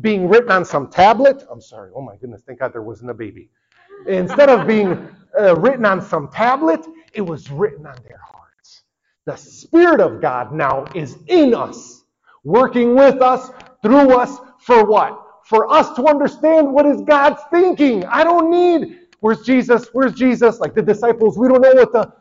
being 0.00 0.28
written 0.28 0.50
on 0.52 0.64
some 0.64 0.88
tablet, 0.90 1.44
I'm 1.50 1.60
sorry, 1.60 1.90
oh 1.94 2.02
my 2.02 2.16
goodness, 2.16 2.42
thank 2.46 2.60
God 2.60 2.72
there 2.72 2.82
wasn't 2.82 3.10
a 3.10 3.14
baby. 3.14 3.50
Instead 4.08 4.48
of 4.50 4.66
being 4.66 5.08
uh, 5.40 5.56
written 5.56 5.86
on 5.86 6.02
some 6.02 6.28
tablet, 6.28 6.86
it 7.14 7.22
was 7.22 7.50
written 7.50 7.86
on 7.86 7.96
their 8.08 8.20
hearts. 8.24 8.82
The 9.26 9.36
Spirit 9.36 10.00
of 10.00 10.20
God 10.22 10.52
now 10.52 10.86
is 10.94 11.18
in 11.28 11.54
us, 11.54 12.04
working 12.44 12.94
with 12.96 13.22
us, 13.22 13.50
through 13.82 14.16
us, 14.18 14.38
for 14.60 14.84
what? 14.86 15.20
For 15.46 15.72
us 15.72 15.94
to 15.96 16.06
understand 16.06 16.72
what 16.72 16.86
is 16.86 17.02
God's 17.02 17.42
thinking. 17.50 18.04
I 18.06 18.24
don't 18.24 18.50
need, 18.50 19.00
where's 19.20 19.42
Jesus? 19.42 19.88
Where's 19.92 20.14
Jesus? 20.14 20.60
Like 20.60 20.74
the 20.74 20.82
disciples, 20.82 21.38
we 21.38 21.48
don't 21.48 21.62
know 21.62 21.74
what 21.74 21.92
the 21.92 22.12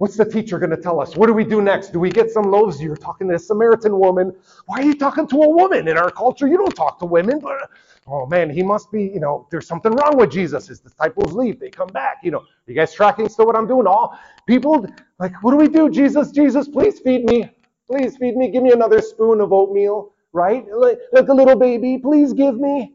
What's 0.00 0.16
the 0.16 0.24
teacher 0.24 0.58
going 0.58 0.70
to 0.70 0.78
tell 0.78 0.98
us? 0.98 1.14
What 1.14 1.26
do 1.26 1.34
we 1.34 1.44
do 1.44 1.60
next? 1.60 1.92
Do 1.92 2.00
we 2.00 2.08
get 2.10 2.30
some 2.30 2.44
loaves? 2.44 2.80
You're 2.80 2.96
talking 2.96 3.28
to 3.28 3.34
a 3.34 3.38
Samaritan 3.38 3.98
woman. 3.98 4.34
Why 4.64 4.78
are 4.78 4.82
you 4.82 4.94
talking 4.94 5.26
to 5.28 5.42
a 5.42 5.48
woman? 5.50 5.88
In 5.88 5.98
our 5.98 6.10
culture, 6.10 6.46
you 6.48 6.56
don't 6.56 6.74
talk 6.74 6.98
to 7.00 7.04
women. 7.04 7.38
But, 7.38 7.68
oh 8.06 8.24
man, 8.24 8.48
he 8.48 8.62
must 8.62 8.90
be, 8.90 9.02
you 9.02 9.20
know, 9.20 9.46
there's 9.50 9.66
something 9.66 9.92
wrong 9.92 10.16
with 10.16 10.30
Jesus. 10.30 10.68
His 10.68 10.80
disciples 10.80 11.34
leave. 11.34 11.60
They 11.60 11.68
come 11.68 11.88
back. 11.88 12.20
You 12.22 12.30
know, 12.30 12.44
you 12.66 12.74
guys 12.74 12.94
tracking 12.94 13.28
still 13.28 13.44
what 13.44 13.56
I'm 13.56 13.66
doing? 13.66 13.86
All 13.86 14.18
people, 14.46 14.86
like, 15.18 15.34
what 15.42 15.50
do 15.50 15.58
we 15.58 15.68
do? 15.68 15.90
Jesus, 15.90 16.30
Jesus, 16.30 16.66
please 16.66 16.98
feed 17.00 17.26
me. 17.26 17.50
Please 17.86 18.16
feed 18.16 18.36
me. 18.36 18.50
Give 18.50 18.62
me 18.62 18.72
another 18.72 19.02
spoon 19.02 19.42
of 19.42 19.52
oatmeal, 19.52 20.14
right? 20.32 20.64
Like, 20.74 20.98
like 21.12 21.28
a 21.28 21.34
little 21.34 21.56
baby. 21.56 21.98
Please 21.98 22.32
give 22.32 22.58
me. 22.58 22.94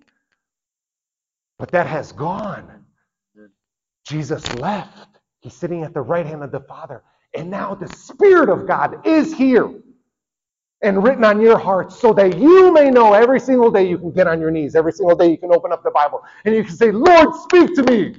But 1.59 1.69
that 1.69 1.85
has 1.85 2.11
gone. 2.11 2.83
Jesus 4.05 4.51
left. 4.55 5.14
He's 5.45 5.53
sitting 5.53 5.83
at 5.83 5.93
the 5.93 6.01
right 6.01 6.25
hand 6.25 6.43
of 6.43 6.51
the 6.51 6.61
Father. 6.61 7.03
And 7.35 7.51
now 7.51 7.75
the 7.75 7.87
Spirit 7.89 8.49
of 8.49 8.67
God 8.67 9.05
is 9.07 9.31
here 9.31 9.71
and 10.81 11.03
written 11.03 11.23
on 11.23 11.39
your 11.39 11.59
heart 11.59 11.93
so 11.93 12.13
that 12.13 12.39
you 12.39 12.73
may 12.73 12.89
know 12.89 13.13
every 13.13 13.39
single 13.39 13.71
day 13.71 13.87
you 13.87 13.99
can 13.99 14.11
get 14.11 14.27
on 14.27 14.41
your 14.41 14.51
knees. 14.51 14.75
Every 14.75 14.91
single 14.91 15.15
day 15.15 15.29
you 15.31 15.37
can 15.37 15.53
open 15.53 15.71
up 15.71 15.83
the 15.83 15.91
Bible 15.91 16.23
and 16.45 16.55
you 16.55 16.63
can 16.63 16.75
say, 16.75 16.91
Lord, 16.91 17.35
speak 17.35 17.75
to 17.75 17.83
me. 17.83 18.15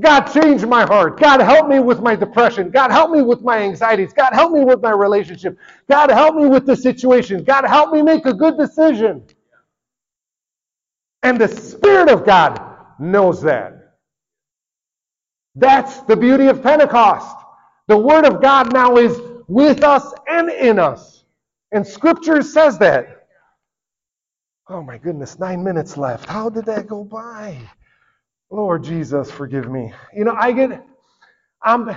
God, 0.00 0.26
change 0.32 0.64
my 0.66 0.84
heart. 0.86 1.20
God, 1.20 1.40
help 1.42 1.68
me 1.68 1.80
with 1.80 2.00
my 2.00 2.16
depression. 2.16 2.70
God, 2.70 2.90
help 2.90 3.10
me 3.12 3.22
with 3.22 3.42
my 3.42 3.58
anxieties. 3.58 4.12
God, 4.14 4.32
help 4.34 4.52
me 4.52 4.64
with 4.64 4.82
my 4.82 4.92
relationship. 4.92 5.58
God, 5.90 6.10
help 6.10 6.36
me 6.36 6.46
with 6.46 6.66
the 6.66 6.76
situation. 6.76 7.44
God, 7.44 7.66
help 7.66 7.92
me 7.92 8.02
make 8.02 8.26
a 8.26 8.34
good 8.34 8.58
decision. 8.58 9.22
And 11.22 11.40
the 11.40 11.48
Spirit 11.48 12.10
of 12.10 12.26
God 12.26 12.60
knows 12.98 13.42
that. 13.42 13.75
That's 15.56 16.02
the 16.02 16.16
beauty 16.16 16.48
of 16.48 16.62
Pentecost. 16.62 17.36
The 17.88 17.96
Word 17.98 18.26
of 18.26 18.42
God 18.42 18.72
now 18.72 18.98
is 18.98 19.20
with 19.48 19.84
us 19.84 20.12
and 20.28 20.50
in 20.50 20.78
us. 20.78 21.24
And 21.72 21.86
Scripture 21.86 22.42
says 22.42 22.78
that. 22.80 23.28
Oh 24.68 24.82
my 24.82 24.98
goodness, 24.98 25.38
nine 25.38 25.64
minutes 25.64 25.96
left. 25.96 26.26
How 26.28 26.50
did 26.50 26.66
that 26.66 26.88
go 26.88 27.04
by? 27.04 27.58
Lord 28.50 28.84
Jesus, 28.84 29.30
forgive 29.30 29.70
me. 29.70 29.92
You 30.14 30.24
know, 30.24 30.34
I 30.38 30.52
get, 30.52 30.84
I'm, 31.62 31.96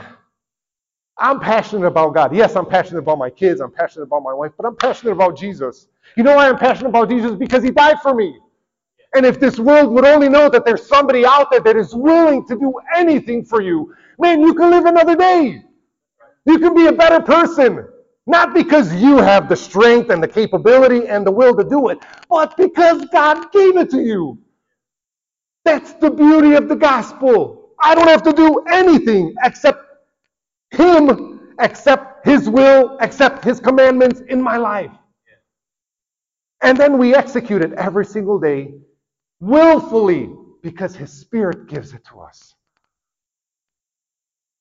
I'm 1.18 1.40
passionate 1.40 1.88
about 1.88 2.14
God. 2.16 2.36
Yes, 2.36 2.56
I'm 2.56 2.66
passionate 2.68 3.00
about 3.00 3.20
my 3.20 3.30
kids. 3.30 3.62
I'm 3.62 3.72
passionate 3.72 4.06
about 4.06 4.24
my 4.24 4.34
wife, 4.34 4.52
but 4.58 4.66
I'm 4.68 4.76
passionate 4.76 5.14
about 5.14 5.38
Jesus. 5.38 5.88
You 6.18 6.24
know 6.24 6.36
why 6.36 6.50
I'm 6.50 6.58
passionate 6.58 6.90
about 6.90 7.10
Jesus? 7.10 7.34
Because 7.36 7.64
He 7.64 7.72
died 7.72 8.02
for 8.02 8.16
me. 8.16 8.38
And 9.16 9.26
if 9.26 9.40
this 9.40 9.60
world 9.60 9.92
would 9.92 10.06
only 10.06 10.30
know 10.30 10.50
that 10.50 10.66
there's 10.66 10.86
somebody 10.88 11.26
out 11.26 11.50
there 11.50 11.62
that 11.62 11.76
is 11.76 11.96
willing 11.96 12.46
to 12.48 12.56
do 12.56 12.74
anything 12.96 13.44
for 13.44 13.62
you, 13.62 13.94
man, 14.20 14.42
you 14.42 14.54
can 14.54 14.70
live 14.70 14.86
another 14.86 15.16
day. 15.16 15.64
You 16.46 16.60
can 16.60 16.76
be 16.76 16.88
a 16.88 16.92
better 16.92 17.20
person. 17.20 17.88
Not 18.28 18.54
because 18.54 18.94
you 18.94 19.18
have 19.18 19.50
the 19.50 19.56
strength 19.56 20.12
and 20.12 20.22
the 20.22 20.28
capability 20.28 21.08
and 21.08 21.26
the 21.26 21.32
will 21.32 21.56
to 21.56 21.64
do 21.64 21.90
it, 21.90 21.98
but 22.30 22.56
because 22.58 23.04
God 23.12 23.52
gave 23.52 23.76
it 23.78 23.90
to 23.90 24.02
you. 24.02 24.38
That's 25.66 25.94
the 25.94 26.12
beauty 26.12 26.54
of 26.54 26.70
the 26.70 26.76
gospel. 26.76 27.72
I 27.82 27.96
don't 27.96 28.08
have 28.08 28.22
to 28.24 28.34
do 28.34 28.60
anything 28.72 29.34
except 29.44 29.84
Him, 30.72 31.56
except 31.60 32.28
His 32.28 32.48
will, 32.48 32.98
except 33.02 33.44
His 33.44 33.60
commandments 33.60 34.22
in 34.30 34.40
my 34.40 34.58
life. 34.58 34.92
And 36.62 36.78
then 36.78 37.00
we 37.00 37.16
execute 37.16 37.64
it 37.64 37.74
every 37.74 38.06
single 38.06 38.38
day 38.40 38.74
willfully 39.40 40.30
because 40.62 40.96
His 40.96 41.12
Spirit 41.12 41.68
gives 41.68 41.94
it 41.94 42.04
to 42.06 42.20
us. 42.20 42.56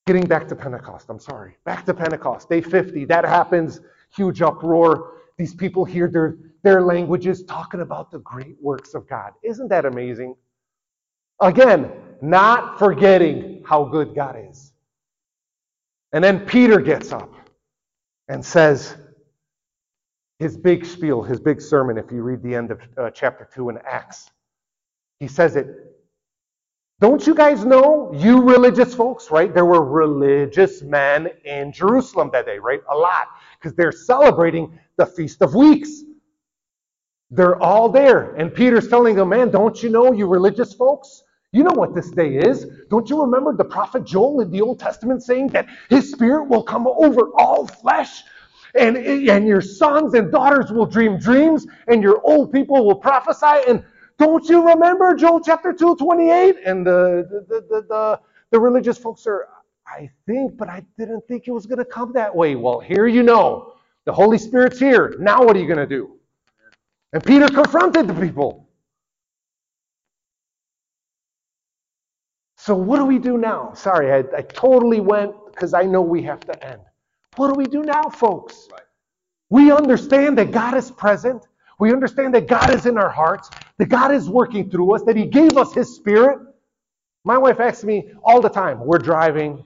Getting 0.07 0.27
back 0.27 0.49
to 0.49 0.57
Pentecost, 0.57 1.07
I'm 1.11 1.19
sorry. 1.21 1.57
Back 1.65 1.85
to 1.87 1.95
Pentecost, 1.95 2.49
day 2.49 2.63
50, 2.63 3.05
that 3.07 3.25
happens, 3.25 3.81
huge 4.17 4.41
uproar. 4.41 5.13
These 5.37 5.55
people 5.55 5.85
hear 5.85 6.09
their, 6.09 6.37
their 6.63 6.81
languages 6.81 7.43
talking 7.45 7.81
about 7.81 8.11
the 8.11 8.21
great 8.21 8.57
works 8.61 8.95
of 8.95 9.09
God. 9.09 9.33
Isn't 9.43 9.69
that 9.69 9.85
amazing? 9.85 10.35
Again, 11.41 11.93
not 12.23 12.79
forgetting 12.79 13.63
how 13.67 13.85
good 13.85 14.15
God 14.15 14.37
is. 14.51 14.73
And 16.13 16.25
then 16.25 16.47
Peter 16.47 16.81
gets 16.81 17.13
up 17.13 17.33
and 18.29 18.45
says 18.45 18.97
his 20.39 20.57
big 20.57 20.85
spiel, 20.85 21.23
his 21.23 21.41
big 21.41 21.61
sermon, 21.61 21.99
if 21.99 22.11
you 22.11 22.23
read 22.23 22.43
the 22.43 22.55
end 22.55 22.71
of 22.71 22.81
uh, 22.97 23.11
chapter 23.11 23.49
2 23.55 23.71
in 23.71 23.79
Acts. 23.87 24.31
He 25.21 25.29
says 25.29 25.57
it. 25.57 25.67
Don't 27.01 27.27
you 27.27 27.35
guys 27.35 27.65
know, 27.65 28.13
you 28.13 28.43
religious 28.43 28.95
folks, 28.95 29.31
right? 29.31 29.55
There 29.55 29.65
were 29.65 29.85
religious 29.85 30.83
men 30.83 31.29
in 31.45 31.73
Jerusalem 31.73 32.31
that 32.33 32.45
day, 32.47 32.59
right? 32.59 32.81
A 32.91 32.95
lot. 32.95 33.29
Because 33.59 33.77
they're 33.77 33.93
celebrating 33.93 34.79
the 34.97 35.07
Feast 35.07 35.41
of 35.43 35.55
Weeks. 35.55 36.03
They're 37.31 37.61
all 37.63 37.89
there. 37.89 38.35
And 38.35 38.53
Peter's 38.53 38.89
telling 38.89 39.15
them, 39.15 39.29
man, 39.29 39.51
don't 39.51 39.81
you 39.81 39.91
know, 39.91 40.13
you 40.13 40.27
religious 40.27 40.73
folks? 40.73 41.23
You 41.53 41.63
know 41.63 41.73
what 41.73 41.95
this 41.95 42.11
day 42.11 42.37
is. 42.37 42.67
Don't 42.91 43.09
you 43.09 43.21
remember 43.23 43.57
the 43.57 43.65
prophet 43.65 44.05
Joel 44.05 44.41
in 44.41 44.51
the 44.51 44.61
Old 44.61 44.81
Testament 44.81 45.23
saying 45.23 45.49
that 45.49 45.67
his 45.89 46.11
spirit 46.11 46.49
will 46.49 46.63
come 46.63 46.87
over 46.87 47.31
all 47.37 47.67
flesh? 47.67 48.23
And, 48.75 48.97
and 48.97 49.47
your 49.47 49.61
sons 49.61 50.15
and 50.15 50.31
daughters 50.31 50.71
will 50.71 50.85
dream 50.85 51.19
dreams, 51.19 51.67
and 51.87 52.03
your 52.03 52.21
old 52.23 52.53
people 52.53 52.85
will 52.85 52.97
prophesy. 52.97 53.63
And 53.69 53.83
don't 54.19 54.49
you 54.49 54.69
remember 54.69 55.15
Joel 55.15 55.41
chapter 55.41 55.73
2, 55.73 55.97
28? 55.97 56.57
And 56.67 56.87
the, 56.87 57.27
the, 57.49 57.61
the, 57.61 57.83
the, 57.83 58.21
the 58.51 58.61
religious 58.61 58.99
folks 58.99 59.27
are, 59.27 59.49
I 59.87 60.11
think, 60.27 60.57
but 60.57 60.69
I 60.69 60.85
didn't 60.99 61.27
think 61.29 61.49
it 61.49 61.53
was 61.53 61.67
going 61.67 61.79
to 61.79 61.85
come 61.87 62.13
that 62.15 62.35
way. 62.35 62.57
Well, 62.57 62.81
here 62.81 63.07
you 63.09 63.23
know. 63.23 63.75
The 64.07 64.13
Holy 64.13 64.39
Spirit's 64.39 64.79
here. 64.79 65.17
Now 65.21 65.43
what 65.45 65.57
are 65.57 65.61
you 65.61 65.67
going 65.67 65.79
to 65.79 65.87
do? 65.87 66.17
And 67.13 67.25
Peter 67.25 67.49
confronted 67.49 68.09
the 68.09 68.15
people. 68.15 68.69
So 72.59 72.77
what 72.77 72.99
do 72.99 73.07
we 73.07 73.19
do 73.19 73.39
now? 73.39 73.73
Sorry, 73.75 74.13
I, 74.13 74.25
I 74.37 74.43
totally 74.43 75.01
went 75.01 75.35
because 75.53 75.75
I 75.75 75.85
know 75.85 76.03
we 76.03 76.23
have 76.25 76.41
to 76.43 76.67
end. 76.67 76.83
What 77.37 77.49
do 77.49 77.55
we 77.55 77.67
do 77.67 77.83
now, 77.85 78.05
folks? 78.05 78.69
Right. 78.73 78.83
We 79.51 79.73
understand 79.73 80.39
that 80.39 80.53
God 80.53 80.77
is 80.77 80.93
present. 80.93 81.48
We 81.79 81.93
understand 81.93 82.35
that 82.35 82.49
God 82.49 82.75
is 82.75 82.87
in 82.87 82.99
our 82.99 83.11
hearts, 83.11 83.51
that 83.79 83.89
God 83.89 84.13
is 84.13 84.29
working 84.29 84.71
through 84.71 84.95
us, 84.97 85.03
that 85.05 85.17
He 85.17 85.27
gave 85.27 85.57
us 85.57 85.75
His 85.75 85.95
Spirit. 85.95 86.41
My 87.25 87.39
wife 87.39 87.61
asks 87.61 87.85
me 87.85 88.13
all 88.25 88.41
the 88.41 88.49
time, 88.51 88.81
we're 88.85 88.99
driving. 88.99 89.65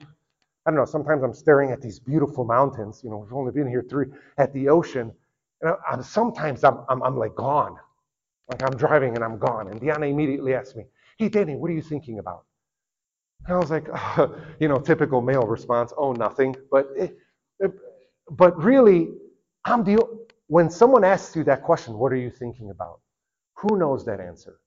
I 0.65 0.71
don't 0.71 0.77
know, 0.77 0.85
sometimes 0.85 1.23
I'm 1.23 1.33
staring 1.33 1.71
at 1.71 1.81
these 1.81 1.99
beautiful 1.99 2.45
mountains. 2.45 3.01
You 3.03 3.09
know, 3.09 3.17
we've 3.17 3.33
only 3.33 3.51
been 3.51 3.67
here 3.67 3.85
three, 3.89 4.07
at 4.37 4.53
the 4.53 4.69
ocean. 4.69 5.11
And 5.61 5.71
I, 5.89 5.93
am 5.93 6.03
sometimes 6.03 6.63
I'm, 6.63 6.79
I'm, 6.89 7.03
I'm 7.03 7.17
like 7.17 7.35
gone. 7.35 7.77
Like 8.49 8.63
I'm 8.63 8.77
driving 8.77 9.15
and 9.15 9.23
I'm 9.23 9.37
gone. 9.39 9.69
And 9.69 9.81
Deanna 9.81 10.09
immediately 10.09 10.53
asks 10.53 10.75
me, 10.75 10.85
Hey, 11.17 11.29
Danny, 11.29 11.55
what 11.55 11.71
are 11.71 11.73
you 11.73 11.81
thinking 11.81 12.19
about? 12.19 12.45
And 13.47 13.55
I 13.57 13.59
was 13.59 13.71
like, 13.71 13.87
you 14.59 14.67
know, 14.67 14.79
typical 14.79 15.21
male 15.21 15.43
response, 15.43 15.93
oh, 15.97 16.13
nothing. 16.13 16.55
But, 16.71 16.89
it, 16.97 17.17
it, 17.59 17.71
but 18.31 18.61
really, 18.61 19.09
I'm 19.65 19.83
the, 19.83 19.99
when 20.53 20.69
someone 20.69 21.03
asks 21.03 21.35
you 21.35 21.43
that 21.45 21.63
question, 21.63 21.97
what 21.97 22.13
are 22.13 22.21
you 22.25 22.29
thinking 22.29 22.69
about? 22.69 22.99
Who 23.55 23.75
knows 23.75 24.05
that 24.05 24.19
answer? 24.19 24.59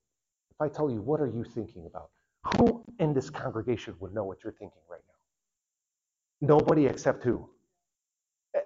If 0.50 0.60
I 0.60 0.68
tell 0.68 0.90
you, 0.90 1.00
what 1.00 1.20
are 1.20 1.28
you 1.28 1.44
thinking 1.44 1.86
about? 1.86 2.10
Who 2.56 2.82
in 2.98 3.14
this 3.14 3.30
congregation 3.30 3.94
would 4.00 4.12
know 4.12 4.24
what 4.24 4.38
you're 4.42 4.52
thinking 4.54 4.80
right 4.90 5.00
now? 5.06 6.56
Nobody 6.56 6.86
except 6.86 7.22
who? 7.22 7.48
And, 8.52 8.64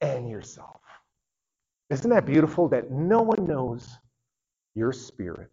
and 0.00 0.30
yourself. 0.30 0.80
Isn't 1.90 2.08
that 2.08 2.24
beautiful 2.24 2.68
that 2.70 2.90
no 2.90 3.20
one 3.20 3.46
knows 3.46 3.86
your 4.74 4.94
spirit 4.94 5.50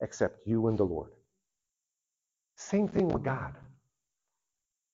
except 0.00 0.46
you 0.46 0.68
and 0.68 0.78
the 0.78 0.84
Lord? 0.84 1.10
Same 2.56 2.88
thing 2.88 3.08
with 3.08 3.22
God. 3.22 3.52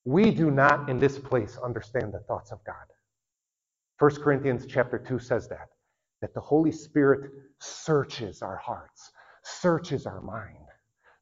We 0.05 0.33
do 0.33 0.51
not 0.51 0.91
in 0.91 0.99
this 0.99 1.17
place 1.17 1.59
understand 1.63 2.13
the 2.13 2.25
thoughts 2.27 2.51
of 2.51 2.59
God. 2.65 2.75
1 4.03 4.17
Corinthians 4.17 4.67
chapter 4.67 4.99
2 4.99 5.21
says 5.21 5.47
that 5.47 5.69
that 6.23 6.35
the 6.35 6.41
Holy 6.41 6.73
Spirit 6.73 7.31
searches 7.61 8.43
our 8.43 8.57
hearts, 8.57 9.12
searches 9.45 10.07
our 10.07 10.21
mind. 10.23 10.57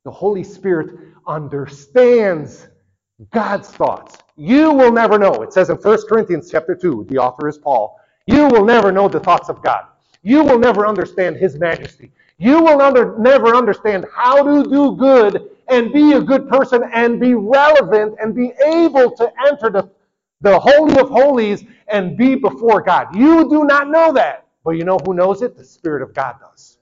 The 0.04 0.10
Holy 0.10 0.42
Spirit 0.42 0.98
understands 1.26 2.68
God's 3.32 3.68
thoughts. 3.70 4.16
You 4.36 4.72
will 4.72 4.92
never 4.92 5.18
know. 5.18 5.42
It 5.42 5.52
says 5.52 5.68
in 5.68 5.76
1 5.76 5.98
Corinthians 6.08 6.50
chapter 6.50 6.74
2, 6.74 7.06
the 7.10 7.18
author 7.18 7.48
is 7.48 7.58
Paul. 7.58 8.00
You 8.26 8.46
will 8.48 8.64
never 8.64 8.90
know 8.90 9.08
the 9.08 9.20
thoughts 9.20 9.50
of 9.50 9.62
God. 9.62 9.84
You 10.22 10.42
will 10.42 10.58
never 10.58 10.86
understand 10.86 11.36
his 11.36 11.58
majesty. 11.58 12.10
You 12.38 12.62
will 12.62 12.80
under, 12.80 13.18
never 13.18 13.54
understand 13.54 14.06
how 14.14 14.42
to 14.42 14.70
do 14.70 14.96
good 14.96 15.50
and 15.68 15.92
be 15.92 16.12
a 16.12 16.20
good 16.22 16.48
person 16.48 16.82
and 16.94 17.20
be 17.20 17.34
relevant 17.34 18.16
and 18.22 18.34
be 18.34 18.54
able 18.64 19.10
to 19.12 19.30
enter 19.46 19.68
the, 19.68 19.90
the 20.40 20.58
Holy 20.58 20.98
of 20.98 21.08
Holies 21.08 21.64
and 21.88 22.16
be 22.16 22.34
before 22.34 22.82
God. 22.82 23.14
You 23.14 23.48
do 23.48 23.64
not 23.64 23.88
know 23.88 24.12
that. 24.12 24.46
But 24.64 24.72
you 24.72 24.84
know 24.84 24.98
who 25.04 25.14
knows 25.14 25.42
it? 25.42 25.56
The 25.56 25.64
Spirit 25.64 26.02
of 26.02 26.14
God 26.14 26.36
does. 26.40 26.78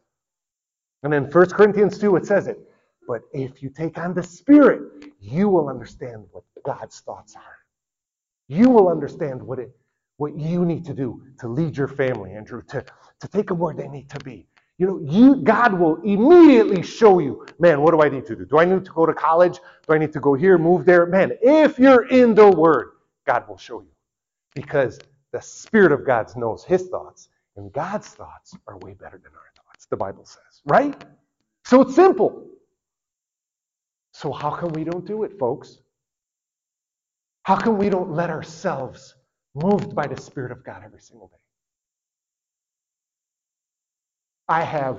And 1.03 1.15
in 1.15 1.25
1 1.25 1.51
Corinthians 1.51 1.99
2, 1.99 2.17
it 2.17 2.27
says 2.27 2.49
it. 2.49 2.59
But 3.07 3.23
if 3.33 3.63
you 3.63 3.71
take 3.71 3.99
on 3.99 4.15
the 4.15 4.23
Spirit, 4.23 5.13
you 5.21 5.49
will 5.49 5.69
understand 5.69 6.25
what 6.33 6.45
God's 6.65 7.01
thoughts 7.01 7.37
are. 7.37 7.57
You 8.49 8.69
will 8.71 8.89
understand 8.89 9.43
what 9.43 9.59
it 9.59 9.71
what 10.19 10.37
you 10.37 10.65
need 10.65 10.85
to 10.85 10.93
do 10.93 11.23
to 11.39 11.49
lead 11.49 11.77
your 11.77 11.89
family, 11.89 12.33
Andrew, 12.33 12.61
to, 12.69 12.85
to 13.21 13.29
take 13.29 13.49
them 13.49 13.59
where 13.59 13.73
they 13.73 13.87
need 13.89 14.11
to 14.11 14.19
be. 14.25 14.47
You 14.77 14.87
know, 14.87 15.01
you 15.01 15.37
God 15.37 15.73
will 15.73 15.97
immediately 16.03 16.83
show 16.83 17.21
you, 17.21 17.47
man, 17.59 17.81
what 17.81 17.93
do 17.93 18.03
I 18.03 18.09
need 18.09 18.27
to 18.27 18.37
do? 18.37 18.45
Do 18.45 18.59
I 18.59 18.65
need 18.65 18.85
to 18.85 18.91
go 18.93 19.07
to 19.07 19.15
college? 19.15 19.59
Do 19.87 19.95
I 19.95 19.99
need 19.99 20.13
to 20.13 20.21
go 20.21 20.35
here, 20.35 20.59
move 20.59 20.85
there? 20.85 21.07
Man, 21.07 21.33
if 21.41 21.79
you're 21.79 22.09
in 22.09 22.35
the 22.35 22.51
Word, 22.51 22.93
God 23.29 23.49
will 23.49 23.59
show 23.59 23.83
you. 23.83 23.93
Because 24.57 24.99
the 25.33 25.43
Spirit 25.43 25.93
of 25.93 26.07
God 26.07 26.35
knows 26.37 26.65
His 26.65 26.89
thoughts, 26.89 27.29
and 27.57 27.73
God's 27.73 28.09
thoughts 28.09 28.57
are 28.69 28.79
way 28.79 28.95
better 28.95 29.19
than 29.19 29.33
our 29.35 29.53
thoughts, 29.57 29.87
the 29.87 29.99
Bible 29.99 30.27
says, 30.27 30.63
right? 30.67 31.05
So 31.67 31.83
it's 31.83 31.95
simple. 31.95 32.49
So 34.15 34.33
how 34.33 34.51
come 34.51 34.73
we 34.73 34.85
don't 34.85 35.07
do 35.07 35.25
it, 35.25 35.39
folks? 35.39 35.79
How 37.45 37.57
come 37.57 37.79
we 37.79 37.91
don't 37.91 38.13
let 38.13 38.31
ourselves 38.31 39.15
moved 39.55 39.95
by 39.95 40.07
the 40.09 40.21
Spirit 40.21 40.53
of 40.53 40.65
God 40.65 40.83
every 40.85 41.01
single 41.01 41.29
day? 41.29 41.37
I 44.49 44.63
have 44.65 44.99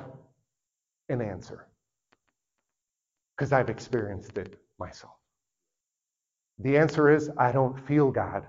an 1.10 1.22
answer 1.22 1.68
because 3.38 3.54
I've 3.54 3.70
experienced 3.70 4.38
it 4.38 4.60
myself. 4.80 5.19
The 6.60 6.78
answer 6.78 7.10
is 7.10 7.30
I 7.38 7.52
don't 7.52 7.80
feel 7.88 8.12
God 8.12 8.46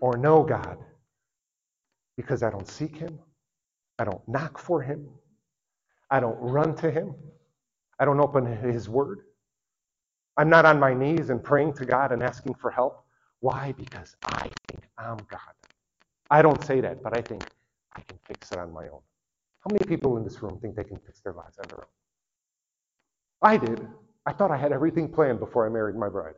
or 0.00 0.16
know 0.16 0.42
God 0.44 0.78
because 2.16 2.42
I 2.42 2.50
don't 2.50 2.68
seek 2.68 2.96
Him, 2.96 3.18
I 3.98 4.04
don't 4.04 4.26
knock 4.28 4.58
for 4.58 4.82
Him, 4.82 5.08
I 6.10 6.20
don't 6.20 6.38
run 6.40 6.74
to 6.76 6.90
Him, 6.90 7.14
I 8.00 8.04
don't 8.06 8.20
open 8.20 8.46
His 8.46 8.88
Word. 8.88 9.20
I'm 10.36 10.50
not 10.50 10.66
on 10.66 10.80
my 10.80 10.94
knees 10.94 11.30
and 11.30 11.42
praying 11.44 11.74
to 11.74 11.86
God 11.86 12.12
and 12.12 12.22
asking 12.22 12.54
for 12.54 12.70
help. 12.70 13.04
Why? 13.40 13.74
Because 13.78 14.16
I 14.24 14.50
think 14.68 14.84
I'm 14.98 15.18
God. 15.30 15.40
I 16.30 16.42
don't 16.42 16.62
say 16.64 16.80
that, 16.82 17.02
but 17.02 17.16
I 17.16 17.22
think 17.22 17.44
I 17.96 18.02
can 18.02 18.18
fix 18.26 18.52
it 18.52 18.58
on 18.58 18.72
my 18.72 18.84
own. 18.84 19.00
How 19.60 19.72
many 19.72 19.86
people 19.86 20.16
in 20.18 20.24
this 20.24 20.42
room 20.42 20.58
think 20.60 20.76
they 20.76 20.84
can 20.84 20.98
fix 21.06 21.20
their 21.20 21.34
lives 21.34 21.58
on 21.58 21.66
their 21.68 21.80
own? 21.80 21.90
I 23.42 23.56
did. 23.58 23.86
I 24.26 24.32
thought 24.32 24.50
I 24.52 24.56
had 24.58 24.72
everything 24.72 25.08
planned 25.12 25.40
before 25.40 25.66
I 25.66 25.70
married 25.70 25.96
my 25.96 26.08
bride. 26.08 26.34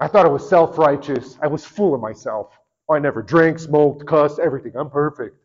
I 0.00 0.08
thought 0.08 0.26
I 0.26 0.30
was 0.30 0.48
self 0.48 0.78
righteous. 0.78 1.38
I 1.42 1.48
was 1.48 1.64
full 1.64 1.94
of 1.94 2.00
myself. 2.00 2.58
I 2.90 2.98
never 3.00 3.22
drank, 3.22 3.58
smoked, 3.58 4.06
cussed, 4.06 4.38
everything. 4.40 4.72
I'm 4.76 4.90
perfect. 4.90 5.36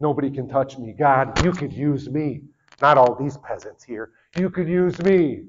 Nobody 0.00 0.30
can 0.30 0.48
touch 0.48 0.78
me. 0.78 0.94
God, 0.98 1.42
you 1.44 1.52
could 1.52 1.72
use 1.72 2.08
me. 2.10 2.42
Not 2.82 2.98
all 2.98 3.14
these 3.14 3.38
peasants 3.38 3.84
here. 3.84 4.12
You 4.38 4.50
could 4.50 4.68
use 4.68 4.98
me. 5.02 5.44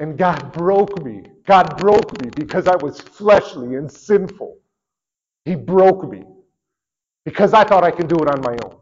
And 0.00 0.18
God 0.18 0.52
broke 0.52 1.04
me. 1.04 1.24
God 1.46 1.76
broke 1.78 2.20
me 2.22 2.30
because 2.36 2.68
I 2.68 2.76
was 2.76 3.00
fleshly 3.00 3.76
and 3.76 3.90
sinful. 3.90 4.58
He 5.44 5.56
broke 5.56 6.08
me 6.10 6.24
because 7.24 7.54
I 7.54 7.64
thought 7.64 7.84
I 7.84 7.90
could 7.92 8.08
do 8.08 8.16
it 8.16 8.28
on 8.28 8.40
my 8.42 8.56
own. 8.64 8.78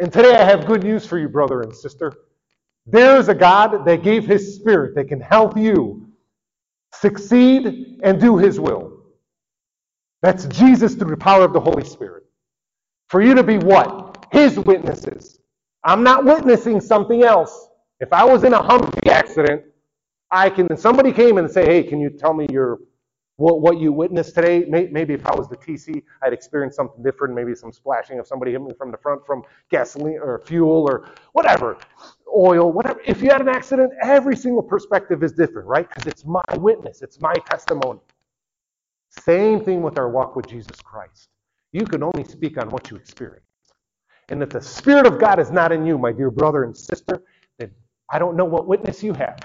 And 0.00 0.12
today 0.12 0.34
I 0.36 0.44
have 0.44 0.66
good 0.66 0.84
news 0.84 1.06
for 1.06 1.18
you, 1.18 1.28
brother 1.28 1.62
and 1.62 1.74
sister. 1.74 2.14
There 2.86 3.18
is 3.18 3.28
a 3.28 3.34
God 3.36 3.84
that 3.86 4.02
gave 4.04 4.26
His 4.26 4.56
Spirit 4.56 4.94
that 4.96 5.08
can 5.08 5.20
help 5.20 5.56
you 5.58 6.09
succeed 7.00 8.00
and 8.02 8.20
do 8.20 8.36
His 8.38 8.60
will. 8.60 8.92
That's 10.22 10.46
Jesus 10.46 10.94
through 10.94 11.10
the 11.10 11.16
power 11.16 11.44
of 11.44 11.52
the 11.52 11.60
Holy 11.60 11.84
Spirit. 11.84 12.24
For 13.08 13.22
you 13.22 13.34
to 13.34 13.42
be 13.42 13.58
what? 13.58 14.26
His 14.32 14.58
witnesses. 14.58 15.40
I'm 15.84 16.02
not 16.02 16.24
witnessing 16.24 16.80
something 16.80 17.24
else. 17.24 17.68
If 18.00 18.12
I 18.12 18.24
was 18.24 18.44
in 18.44 18.54
a 18.54 18.60
Humvee 18.62 19.08
accident, 19.08 19.62
I 20.30 20.50
can, 20.50 20.76
somebody 20.76 21.12
came 21.12 21.38
and 21.38 21.50
say, 21.50 21.64
hey, 21.66 21.82
can 21.82 22.00
you 22.00 22.10
tell 22.10 22.34
me 22.34 22.46
your, 22.50 22.78
what, 23.36 23.60
what 23.60 23.78
you 23.78 23.92
witnessed 23.92 24.34
today? 24.34 24.64
Maybe 24.68 25.14
if 25.14 25.26
I 25.26 25.34
was 25.34 25.48
the 25.48 25.56
TC, 25.56 26.02
I'd 26.22 26.32
experience 26.32 26.76
something 26.76 27.02
different, 27.02 27.34
maybe 27.34 27.54
some 27.54 27.72
splashing 27.72 28.18
of 28.18 28.26
somebody 28.26 28.52
hit 28.52 28.62
me 28.62 28.72
from 28.78 28.90
the 28.90 28.98
front 28.98 29.26
from 29.26 29.42
gasoline 29.70 30.18
or 30.22 30.40
fuel 30.46 30.86
or 30.88 31.08
whatever, 31.32 31.78
oil, 32.36 32.72
whatever. 32.72 33.00
If 33.06 33.22
you 33.22 33.30
had 33.30 33.40
an 33.42 33.48
accident, 33.50 33.92
every 34.02 34.36
single 34.36 34.62
perspective 34.62 35.22
is 35.24 35.32
different, 35.32 35.68
right? 35.68 35.88
Because 35.88 36.06
it's 36.06 36.24
my 36.26 36.42
witness, 36.58 37.02
it's 37.02 37.20
my 37.20 37.34
testimony. 37.46 38.00
Same 39.10 39.64
thing 39.64 39.82
with 39.82 39.98
our 39.98 40.10
walk 40.10 40.36
with 40.36 40.46
Jesus 40.48 40.80
Christ. 40.82 41.28
You 41.72 41.86
can 41.86 42.02
only 42.02 42.24
speak 42.24 42.58
on 42.58 42.70
what 42.70 42.90
you 42.90 42.96
experience. 42.96 43.44
And 44.30 44.42
if 44.42 44.50
the 44.50 44.62
Spirit 44.62 45.06
of 45.06 45.20
God 45.20 45.40
is 45.40 45.50
not 45.52 45.72
in 45.72 45.86
you, 45.86 45.98
my 45.98 46.12
dear 46.12 46.30
brother 46.30 46.64
and 46.64 46.76
sister, 46.76 47.22
then 47.58 47.72
I 48.10 48.18
don't 48.18 48.36
know 48.36 48.44
what 48.46 48.66
witness 48.66 49.02
you 49.02 49.14
have. 49.14 49.38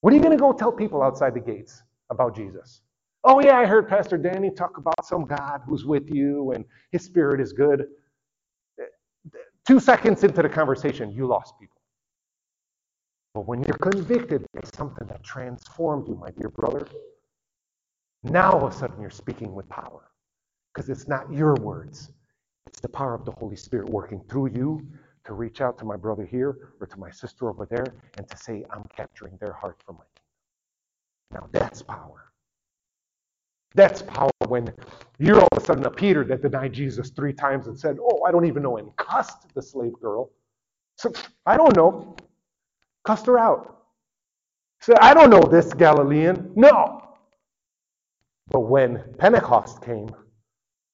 What 0.00 0.12
are 0.12 0.16
you 0.16 0.22
going 0.22 0.36
to 0.36 0.40
go 0.40 0.52
tell 0.52 0.72
people 0.72 1.02
outside 1.02 1.34
the 1.34 1.40
gates 1.40 1.82
about 2.10 2.36
Jesus? 2.36 2.82
Oh, 3.24 3.40
yeah, 3.42 3.58
I 3.58 3.66
heard 3.66 3.88
Pastor 3.88 4.18
Danny 4.18 4.50
talk 4.50 4.78
about 4.78 5.04
some 5.04 5.26
God 5.26 5.62
who's 5.66 5.84
with 5.84 6.10
you 6.10 6.52
and 6.52 6.64
his 6.92 7.04
spirit 7.04 7.40
is 7.40 7.52
good. 7.52 7.86
Two 9.66 9.80
seconds 9.80 10.24
into 10.24 10.42
the 10.42 10.48
conversation, 10.50 11.12
you 11.12 11.26
lost 11.26 11.54
people. 11.60 11.77
But 13.38 13.46
when 13.46 13.62
you're 13.62 13.76
convicted 13.76 14.44
by 14.52 14.62
something 14.74 15.06
that 15.06 15.22
transformed 15.22 16.08
you, 16.08 16.16
my 16.16 16.32
dear 16.32 16.48
brother, 16.48 16.88
now 18.24 18.54
all 18.54 18.66
of 18.66 18.72
a 18.72 18.76
sudden 18.76 19.00
you're 19.00 19.10
speaking 19.10 19.54
with 19.54 19.68
power. 19.68 20.10
Because 20.74 20.90
it's 20.90 21.06
not 21.06 21.32
your 21.32 21.54
words, 21.60 22.10
it's 22.66 22.80
the 22.80 22.88
power 22.88 23.14
of 23.14 23.24
the 23.24 23.30
Holy 23.30 23.54
Spirit 23.54 23.90
working 23.90 24.20
through 24.28 24.48
you 24.48 24.84
to 25.24 25.34
reach 25.34 25.60
out 25.60 25.78
to 25.78 25.84
my 25.84 25.94
brother 25.94 26.24
here 26.24 26.72
or 26.80 26.88
to 26.88 26.98
my 26.98 27.12
sister 27.12 27.48
over 27.48 27.64
there 27.64 27.86
and 28.16 28.28
to 28.28 28.36
say, 28.36 28.64
I'm 28.72 28.82
capturing 28.96 29.36
their 29.36 29.52
heart 29.52 29.76
for 29.86 29.92
my 29.92 30.04
kingdom. 31.30 31.48
Now 31.52 31.60
that's 31.60 31.80
power. 31.80 32.32
That's 33.76 34.02
power 34.02 34.32
when 34.48 34.74
you're 35.20 35.38
all 35.40 35.48
of 35.52 35.62
a 35.62 35.64
sudden 35.64 35.86
a 35.86 35.90
Peter 35.92 36.24
that 36.24 36.42
denied 36.42 36.72
Jesus 36.72 37.10
three 37.10 37.34
times 37.34 37.68
and 37.68 37.78
said, 37.78 37.98
Oh, 38.02 38.24
I 38.26 38.32
don't 38.32 38.46
even 38.46 38.64
know, 38.64 38.78
and 38.78 38.96
cussed 38.96 39.54
the 39.54 39.62
slave 39.62 39.92
girl. 40.02 40.32
So 40.96 41.12
I 41.46 41.56
don't 41.56 41.76
know. 41.76 42.16
Cussed 43.08 43.24
her 43.24 43.38
out. 43.38 43.84
Said, 44.80 44.98
I 45.00 45.14
don't 45.14 45.30
know 45.30 45.40
this 45.40 45.72
Galilean. 45.72 46.52
No. 46.54 47.00
But 48.50 48.68
when 48.68 49.02
Pentecost 49.16 49.80
came 49.80 50.10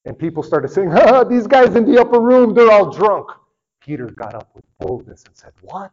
and 0.05 0.17
people 0.17 0.45
started 0.45 0.71
saying, 0.71 0.91
these 1.29 1.49
guys 1.49 1.75
in 1.75 1.85
the 1.85 2.01
upper 2.01 2.21
room, 2.21 2.55
they're 2.55 2.71
all 2.71 2.89
drunk. 2.89 3.31
Peter 3.81 4.07
got 4.07 4.33
up 4.33 4.49
with 4.55 4.65
boldness 4.79 5.25
and 5.25 5.37
said, 5.37 5.51
What? 5.63 5.91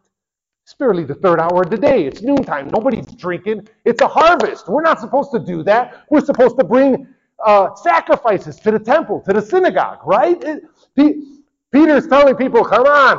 It's 0.64 0.74
barely 0.74 1.02
the 1.02 1.16
third 1.16 1.40
hour 1.40 1.62
of 1.62 1.70
the 1.70 1.76
day. 1.76 2.06
It's 2.06 2.22
noontime. 2.22 2.68
Nobody's 2.68 3.06
drinking. 3.16 3.66
It's 3.84 4.00
a 4.00 4.06
harvest. 4.06 4.68
We're 4.68 4.82
not 4.82 5.00
supposed 5.00 5.32
to 5.32 5.40
do 5.40 5.64
that. 5.64 6.04
We're 6.08 6.24
supposed 6.24 6.56
to 6.60 6.64
bring 6.64 7.04
uh, 7.44 7.74
sacrifices 7.74 8.60
to 8.60 8.70
the 8.70 8.78
temple, 8.78 9.22
to 9.26 9.32
the 9.32 9.42
synagogue, 9.42 10.06
right? 10.06 10.40
It, 10.44 11.24
Peter's 11.72 12.06
telling 12.06 12.36
people, 12.36 12.64
come 12.64 12.84
on. 12.86 13.18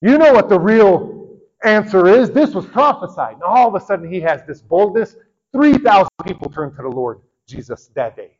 You 0.00 0.18
know 0.18 0.32
what 0.32 0.48
the 0.48 0.58
real 0.58 1.17
answer 1.64 2.06
is. 2.08 2.30
This 2.30 2.54
was 2.54 2.66
prophesied. 2.66 3.34
And 3.34 3.42
all 3.42 3.68
of 3.68 3.74
a 3.80 3.84
sudden, 3.84 4.10
he 4.10 4.20
has 4.20 4.42
this 4.46 4.62
boldness. 4.62 5.16
3,000 5.52 6.08
people 6.26 6.50
turn 6.50 6.74
to 6.76 6.82
the 6.82 6.88
Lord 6.88 7.20
Jesus 7.46 7.90
that 7.94 8.16
day. 8.16 8.38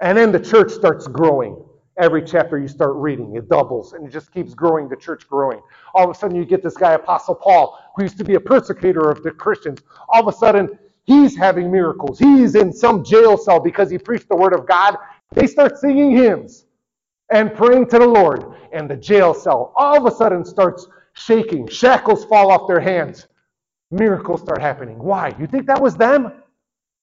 And 0.00 0.16
then 0.16 0.32
the 0.32 0.40
church 0.40 0.70
starts 0.70 1.06
growing. 1.06 1.64
Every 1.98 2.22
chapter 2.22 2.58
you 2.58 2.68
start 2.68 2.94
reading, 2.94 3.34
it 3.34 3.48
doubles 3.48 3.92
and 3.92 4.06
it 4.06 4.12
just 4.12 4.32
keeps 4.32 4.54
growing, 4.54 4.88
the 4.88 4.94
church 4.94 5.26
growing. 5.28 5.60
All 5.94 6.04
of 6.04 6.10
a 6.10 6.18
sudden, 6.18 6.36
you 6.36 6.44
get 6.44 6.62
this 6.62 6.76
guy, 6.76 6.92
Apostle 6.92 7.34
Paul, 7.34 7.76
who 7.96 8.04
used 8.04 8.16
to 8.18 8.24
be 8.24 8.36
a 8.36 8.40
persecutor 8.40 9.10
of 9.10 9.24
the 9.24 9.32
Christians. 9.32 9.80
All 10.08 10.28
of 10.28 10.32
a 10.32 10.36
sudden, 10.38 10.78
he's 11.04 11.36
having 11.36 11.72
miracles. 11.72 12.20
He's 12.20 12.54
in 12.54 12.72
some 12.72 13.02
jail 13.02 13.36
cell 13.36 13.58
because 13.58 13.90
he 13.90 13.98
preached 13.98 14.28
the 14.28 14.36
word 14.36 14.52
of 14.52 14.64
God. 14.64 14.96
They 15.32 15.48
start 15.48 15.76
singing 15.76 16.12
hymns 16.12 16.66
and 17.32 17.52
praying 17.52 17.88
to 17.88 17.98
the 17.98 18.06
Lord. 18.06 18.54
And 18.72 18.88
the 18.88 18.96
jail 18.96 19.34
cell 19.34 19.72
all 19.74 19.96
of 19.96 20.12
a 20.12 20.16
sudden 20.16 20.44
starts 20.44 20.86
shaking. 21.18 21.68
Shackles 21.68 22.24
fall 22.26 22.50
off 22.52 22.68
their 22.68 22.80
hands. 22.80 23.28
Miracles 23.90 24.42
start 24.42 24.60
happening. 24.60 24.98
Why? 24.98 25.34
You 25.38 25.46
think 25.46 25.66
that 25.66 25.80
was 25.82 25.96
them? 25.96 26.32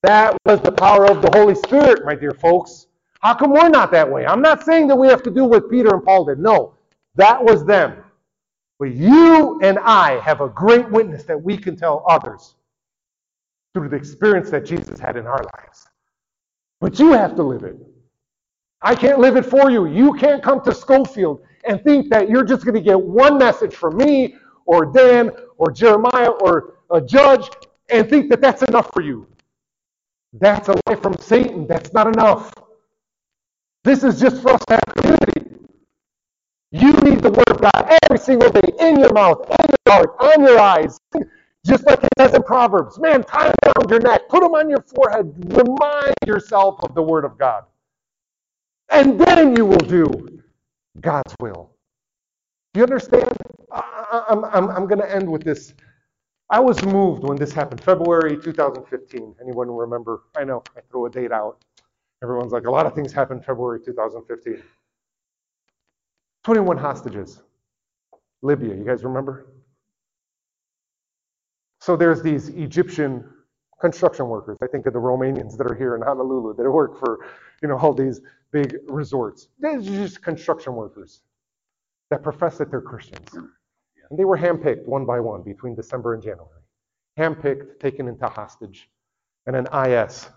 That 0.04 0.38
was 0.46 0.62
the 0.62 0.72
power 0.72 1.06
of 1.06 1.22
the 1.22 1.32
Holy 1.38 1.56
Spirit, 1.56 2.06
my 2.06 2.16
dear 2.16 2.34
folks. 2.34 2.88
How 3.22 3.36
come 3.36 3.52
we're 3.54 3.70
not 3.70 3.92
that 3.92 4.12
way? 4.12 4.26
I'm 4.26 4.42
not 4.42 4.64
saying 4.64 4.88
that 4.90 4.98
we 4.98 5.08
have 5.10 5.24
to 5.24 5.32
do 5.32 5.46
what 5.46 5.70
Peter 5.70 5.94
and 5.94 6.04
Paul 6.04 6.26
did. 6.26 6.40
No, 6.40 6.76
that 7.16 7.44
was 7.44 7.66
them. 7.66 8.04
But 8.80 8.94
you 8.94 9.60
and 9.64 9.80
I 9.80 10.20
have 10.22 10.42
a 10.42 10.50
great 10.50 10.90
witness 10.92 11.24
that 11.26 11.42
we 11.42 11.58
can 11.58 11.76
tell 11.78 12.06
others 12.10 12.56
through 13.74 13.90
the 13.90 13.98
experience 13.98 14.50
that 14.52 14.66
Jesus 14.66 15.00
had 15.00 15.18
in 15.18 15.28
our 15.28 15.44
lives. 15.58 15.88
But 16.82 17.00
you 17.00 17.14
have 17.14 17.36
to 17.38 17.44
live 17.44 17.64
it. 17.64 17.78
I 18.82 18.96
can't 18.96 19.20
live 19.20 19.38
it 19.38 19.46
for 19.46 19.72
you. 19.72 19.88
You 19.88 20.14
can't 20.14 20.44
come 20.44 20.62
to 20.64 20.74
Schofield 20.74 21.42
and 21.68 21.84
think 21.84 22.10
that 22.10 22.30
you're 22.30 22.44
just 22.44 22.64
going 22.64 22.76
to 22.76 22.82
get 22.82 23.00
one 23.00 23.38
message 23.38 23.76
from 23.76 23.98
me 23.98 24.36
or 24.66 24.86
Dan 24.86 25.32
or 25.58 25.72
Jeremiah 25.72 26.30
or 26.30 26.76
a 26.92 27.02
judge 27.02 27.50
and 27.90 28.10
think 28.10 28.30
that 28.30 28.42
that's 28.42 28.64
enough 28.64 28.92
for 28.94 29.02
you. 29.02 29.28
That's 30.34 30.70
a 30.70 30.76
lie 30.88 30.96
from 30.96 31.18
Satan. 31.18 31.68
That's 31.68 31.94
not 31.94 32.08
enough. 32.08 32.54
This 33.84 34.04
is 34.04 34.20
just 34.20 34.42
for 34.42 34.52
us 34.52 34.62
to 34.68 34.74
have 34.74 34.96
community. 34.96 35.56
You 36.72 36.92
need 36.94 37.22
the 37.22 37.32
Word 37.32 37.50
of 37.50 37.62
God 37.62 37.98
every 38.04 38.18
single 38.18 38.50
day 38.50 38.70
in 38.80 39.00
your 39.00 39.14
mouth, 39.14 39.48
in 39.50 39.74
your 39.88 39.96
heart, 39.96 40.16
on 40.20 40.44
your 40.44 40.60
eyes. 40.60 41.00
Just 41.66 41.86
like 41.86 42.04
it 42.04 42.10
says 42.18 42.34
in 42.34 42.44
Proverbs. 42.44 43.00
Man, 43.00 43.24
tie 43.24 43.46
them 43.46 43.56
around 43.66 43.90
your 43.90 44.00
neck, 44.00 44.28
put 44.30 44.42
them 44.42 44.54
on 44.54 44.70
your 44.70 44.82
forehead. 44.82 45.34
Remind 45.56 46.14
yourself 46.28 46.84
of 46.84 46.94
the 46.94 47.02
Word 47.02 47.26
of 47.26 47.38
God. 47.38 47.64
And 48.92 49.20
then 49.20 49.56
you 49.56 49.66
will 49.66 49.78
do 49.78 50.42
God's 51.02 51.36
will. 51.40 51.72
Do 52.74 52.80
you 52.80 52.84
understand? 52.84 53.32
I, 53.72 54.26
am 54.30 54.46
I'm, 54.46 54.70
I'm 54.70 54.88
going 54.88 55.00
to 55.00 55.14
end 55.14 55.30
with 55.30 55.44
this. 55.44 55.74
I 56.50 56.60
was 56.60 56.84
moved 56.86 57.24
when 57.24 57.38
this 57.38 57.52
happened, 57.52 57.82
February 57.84 58.38
2015. 58.38 59.36
Anyone 59.42 59.72
remember? 59.72 60.24
I 60.38 60.44
know 60.44 60.64
I 60.78 60.82
throw 60.92 61.06
a 61.06 61.10
date 61.10 61.32
out. 61.32 61.64
Everyone's 62.24 62.52
like, 62.52 62.66
a 62.66 62.72
lot 62.72 62.86
of 62.86 62.94
things 62.94 63.12
happened 63.12 63.44
February 63.44 63.80
2015. 63.84 64.62
21 66.44 66.78
hostages. 66.78 67.42
Libya, 68.42 68.76
you 68.76 68.84
guys 68.84 69.04
remember? 69.04 69.48
So 71.82 71.96
there's 71.96 72.22
these 72.22 72.50
Egyptian 72.50 73.24
construction 73.86 74.28
workers. 74.28 74.58
I 74.64 74.68
think 74.68 74.88
of 74.88 74.94
the 74.94 75.00
Romanians 75.00 75.56
that 75.58 75.70
are 75.70 75.76
here 75.76 75.96
in 75.96 76.02
Honolulu 76.02 76.56
that 76.56 76.72
work 76.72 76.98
for, 76.98 77.20
you 77.62 77.68
know, 77.68 77.78
all 77.78 77.94
these 77.94 78.20
big 78.52 78.78
resorts. 78.88 79.50
They're 79.60 79.80
just 79.80 80.24
construction 80.24 80.74
workers 80.74 81.22
that 82.10 82.24
profess 82.24 82.58
that 82.58 82.72
they're 82.72 82.82
Christians. 82.82 83.30
And 83.36 84.18
they 84.18 84.26
were 84.26 84.40
handpicked 84.40 84.88
one 84.88 85.06
by 85.06 85.20
one 85.20 85.44
between 85.44 85.76
December 85.76 86.16
and 86.16 86.24
January. 86.24 86.64
Handpicked, 87.20 87.80
taken 87.80 88.08
into 88.08 88.28
hostage. 88.28 88.90
And 89.46 89.56
an 89.56 89.68
IS, 89.88 90.30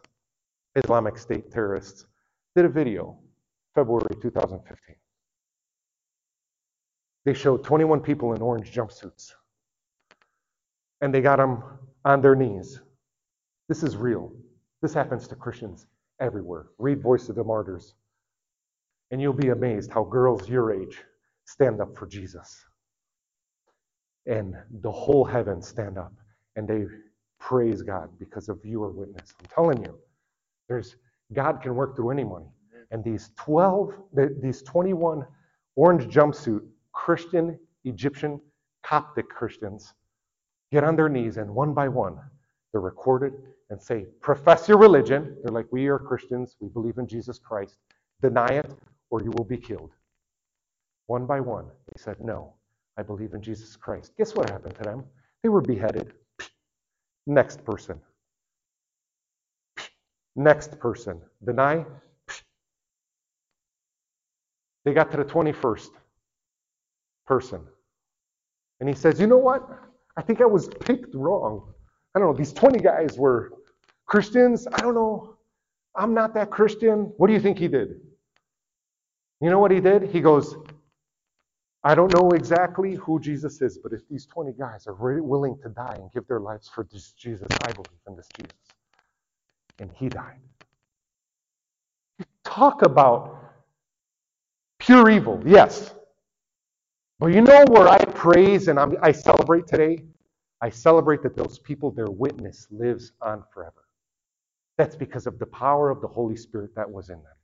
Islamic 0.77 1.17
State 1.17 1.51
terrorists, 1.51 2.05
did 2.55 2.67
a 2.67 2.69
video, 2.69 3.17
February 3.75 4.15
2015. 4.21 4.95
They 7.25 7.33
showed 7.33 7.65
21 7.65 8.01
people 8.01 8.35
in 8.35 8.43
orange 8.43 8.71
jumpsuits. 8.71 9.33
And 11.01 11.15
they 11.15 11.23
got 11.23 11.37
them 11.37 11.63
on 12.05 12.21
their 12.21 12.35
knees. 12.35 12.81
This 13.69 13.83
is 13.83 13.97
real. 13.97 14.33
This 14.81 14.95
happens 14.95 15.29
to 15.29 15.37
Christians 15.37 15.87
everywhere. 16.21 16.67
Read 16.79 17.03
Voice 17.03 17.29
of 17.29 17.37
the 17.37 17.45
Martyrs. 17.45 17.95
And 19.11 19.21
you'll 19.21 19.35
be 19.35 19.51
amazed 19.51 19.91
how 19.93 20.05
girls 20.05 20.49
your 20.49 20.73
age 20.73 21.03
stand 21.45 21.81
up 21.81 21.97
for 21.97 22.07
Jesus. 22.07 22.65
And 24.27 24.55
the 24.83 24.91
whole 24.91 25.25
heaven 25.25 25.63
stand 25.63 25.99
up 25.99 26.13
and 26.57 26.67
they 26.67 26.85
praise 27.41 27.83
God 27.83 28.11
because 28.19 28.49
of 28.49 28.59
your 28.65 28.91
witness. 28.91 29.35
I'm 29.39 29.47
telling 29.55 29.85
you. 29.85 29.99
There's 30.69 30.97
God 31.33 31.61
can 31.63 31.75
work 31.75 31.97
through 31.97 32.11
anyone. 32.11 32.47
And 32.91 33.05
these 33.05 33.31
12, 33.37 33.95
these 34.41 34.63
21 34.63 35.27
orange 35.77 36.05
jumpsuit 36.13 36.63
Christian, 36.93 37.59
Egyptian, 37.85 38.41
Coptic 38.83 39.29
Christians 39.29 39.93
get 40.73 40.85
on 40.85 40.97
their 40.97 41.09
knees 41.09 41.37
and 41.37 41.55
one 41.55 41.75
by 41.75 41.89
one 41.89 42.19
they're 42.73 42.81
recorded 42.81 43.33
and 43.71 43.81
say, 43.81 44.07
profess 44.21 44.69
your 44.69 44.79
religion. 44.79 45.37
They're 45.43 45.53
like, 45.53 45.67
we 45.71 45.87
are 45.89 45.99
Christians. 45.99 46.57
We 46.61 46.69
believe 46.69 46.99
in 46.99 47.07
Jesus 47.07 47.39
Christ. 47.39 47.77
Deny 48.23 48.49
it 48.49 48.71
or 49.11 49.23
you 49.23 49.31
will 49.37 49.45
be 49.45 49.57
killed. 49.57 49.91
One 51.07 51.27
by 51.27 51.41
one, 51.41 51.67
they 51.67 52.03
said, 52.03 52.17
no, 52.21 52.55
I 52.99 53.03
believe 53.03 53.33
in 53.35 53.43
Jesus 53.43 53.77
Christ. 53.77 54.13
Guess 54.19 54.35
what 54.35 54.51
happened 54.51 54.75
to 54.77 54.83
them? 54.83 55.05
They 55.43 55.49
were 55.49 55.61
beheaded. 55.61 56.13
Next 57.27 57.65
person. 57.65 58.01
Next 60.37 60.79
person. 60.79 61.21
Deny. 61.45 61.85
They 64.85 64.93
got 64.93 65.11
to 65.11 65.17
the 65.17 65.25
21st 65.25 65.91
person. 67.27 67.61
And 68.81 68.89
he 68.89 68.95
says, 68.95 69.21
You 69.21 69.27
know 69.27 69.39
what? 69.39 69.69
I 70.17 70.23
think 70.23 70.41
I 70.41 70.47
was 70.47 70.69
picked 70.69 71.15
wrong. 71.15 71.73
I 72.15 72.19
don't 72.19 72.29
know. 72.29 72.37
These 72.37 72.53
20 72.53 72.79
guys 72.79 73.19
were 73.19 73.53
Christians. 74.09 74.67
I 74.73 74.83
don't 74.83 74.95
know. 74.95 75.37
I'm 75.95 76.15
not 76.15 76.35
that 76.35 76.51
Christian. 76.51 77.13
What 77.19 77.29
do 77.29 77.35
you 77.35 77.41
think 77.41 77.59
he 77.59 77.69
did? 77.69 78.01
You 79.41 79.51
know 79.51 79.61
what 79.61 79.71
he 79.71 79.81
did? 79.81 80.05
He 80.05 80.21
goes, 80.21 80.57
I 81.85 81.95
don't 81.95 82.13
know 82.15 82.31
exactly 82.31 82.97
who 82.97 83.21
Jesus 83.21 83.63
is, 83.63 83.79
but 83.79 83.93
if 83.93 84.01
these 84.09 84.27
20 84.27 84.53
guys 84.53 84.87
are 84.87 84.95
really 84.95 85.21
willing 85.21 85.59
to 85.63 85.69
die 85.69 85.97
and 86.01 86.11
give 86.13 86.27
their 86.27 86.41
lives 86.41 86.69
for 86.69 86.87
this 86.93 87.13
Jesus, 87.13 87.47
I 87.63 87.73
believe 87.73 88.01
in 88.09 88.17
this 88.17 88.29
Jesus. 88.37 88.57
And 89.79 89.91
he 89.95 90.09
died. 90.09 90.41
Talk 92.45 92.83
about 92.83 93.39
pure 94.81 95.11
evil, 95.11 95.43
yes. 95.47 95.95
But 97.21 97.29
you 97.29 97.43
know 97.43 97.65
where 97.69 97.89
I 97.89 98.05
praise 98.05 98.69
and 98.69 98.79
I'm, 98.79 98.97
I 99.03 99.13
celebrate 99.13 99.67
today? 99.67 100.05
I 100.61 100.71
celebrate 100.71 101.23
that 101.23 101.37
those 101.37 101.59
people, 101.61 101.93
their 101.93 102.11
witness 102.11 102.67
lives 102.71 103.13
on 103.23 103.45
forever. 103.55 103.88
That's 104.79 104.97
because 104.97 105.27
of 105.27 105.39
the 105.41 105.47
power 105.47 105.91
of 105.91 106.01
the 106.01 106.09
Holy 106.09 106.37
Spirit 106.37 106.71
that 106.77 106.91
was 106.91 107.11
in 107.11 107.17
them. 107.17 107.37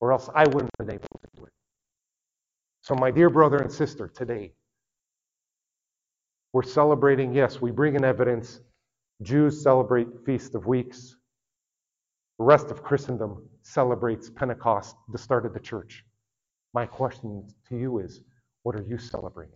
Or 0.00 0.12
else 0.12 0.28
I 0.34 0.44
wouldn't 0.46 0.70
have 0.78 0.86
been 0.88 0.96
able 0.96 1.08
to 1.22 1.28
do 1.36 1.44
it. 1.44 1.52
So, 2.82 2.94
my 2.96 3.10
dear 3.12 3.30
brother 3.30 3.58
and 3.58 3.72
sister, 3.72 4.08
today, 4.08 4.52
we're 6.52 6.62
celebrating, 6.64 7.34
yes, 7.34 7.60
we 7.60 7.70
bring 7.70 7.94
in 7.96 8.04
evidence. 8.04 8.60
Jews 9.22 9.62
celebrate 9.62 10.08
Feast 10.26 10.54
of 10.56 10.66
Weeks. 10.66 11.16
The 12.38 12.44
rest 12.44 12.70
of 12.70 12.82
Christendom 12.82 13.48
celebrates 13.62 14.30
Pentecost, 14.30 14.96
the 15.12 15.18
start 15.18 15.46
of 15.46 15.54
the 15.54 15.60
church. 15.60 16.04
My 16.74 16.86
question 16.86 17.48
to 17.68 17.76
you 17.76 18.00
is 18.00 18.22
what 18.64 18.76
are 18.76 18.82
you 18.82 18.98
celebrating? 18.98 19.54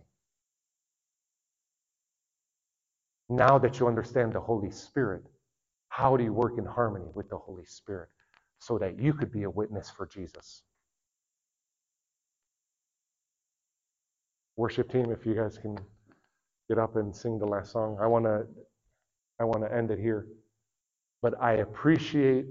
Now 3.29 3.57
that 3.59 3.79
you 3.79 3.87
understand 3.87 4.33
the 4.33 4.39
Holy 4.39 4.71
Spirit, 4.71 5.23
how 5.97 6.15
do 6.15 6.23
you 6.23 6.31
work 6.31 6.59
in 6.59 6.65
harmony 6.65 7.07
with 7.15 7.27
the 7.27 7.37
Holy 7.37 7.65
Spirit 7.65 8.09
so 8.59 8.77
that 8.77 8.99
you 8.99 9.13
could 9.13 9.31
be 9.31 9.43
a 9.43 9.49
witness 9.49 9.89
for 9.89 10.05
Jesus? 10.05 10.61
Worship 14.57 14.91
team, 14.91 15.09
if 15.09 15.25
you 15.25 15.33
guys 15.33 15.57
can 15.57 15.75
get 16.69 16.77
up 16.77 16.97
and 16.97 17.15
sing 17.15 17.39
the 17.39 17.47
last 17.47 17.71
song. 17.71 17.97
I 17.99 18.05
want 18.05 18.25
to 18.25 18.45
I 19.39 19.43
want 19.43 19.63
to 19.63 19.75
end 19.75 19.89
it 19.89 19.97
here. 19.97 20.27
But 21.23 21.33
I 21.41 21.53
appreciate 21.53 22.45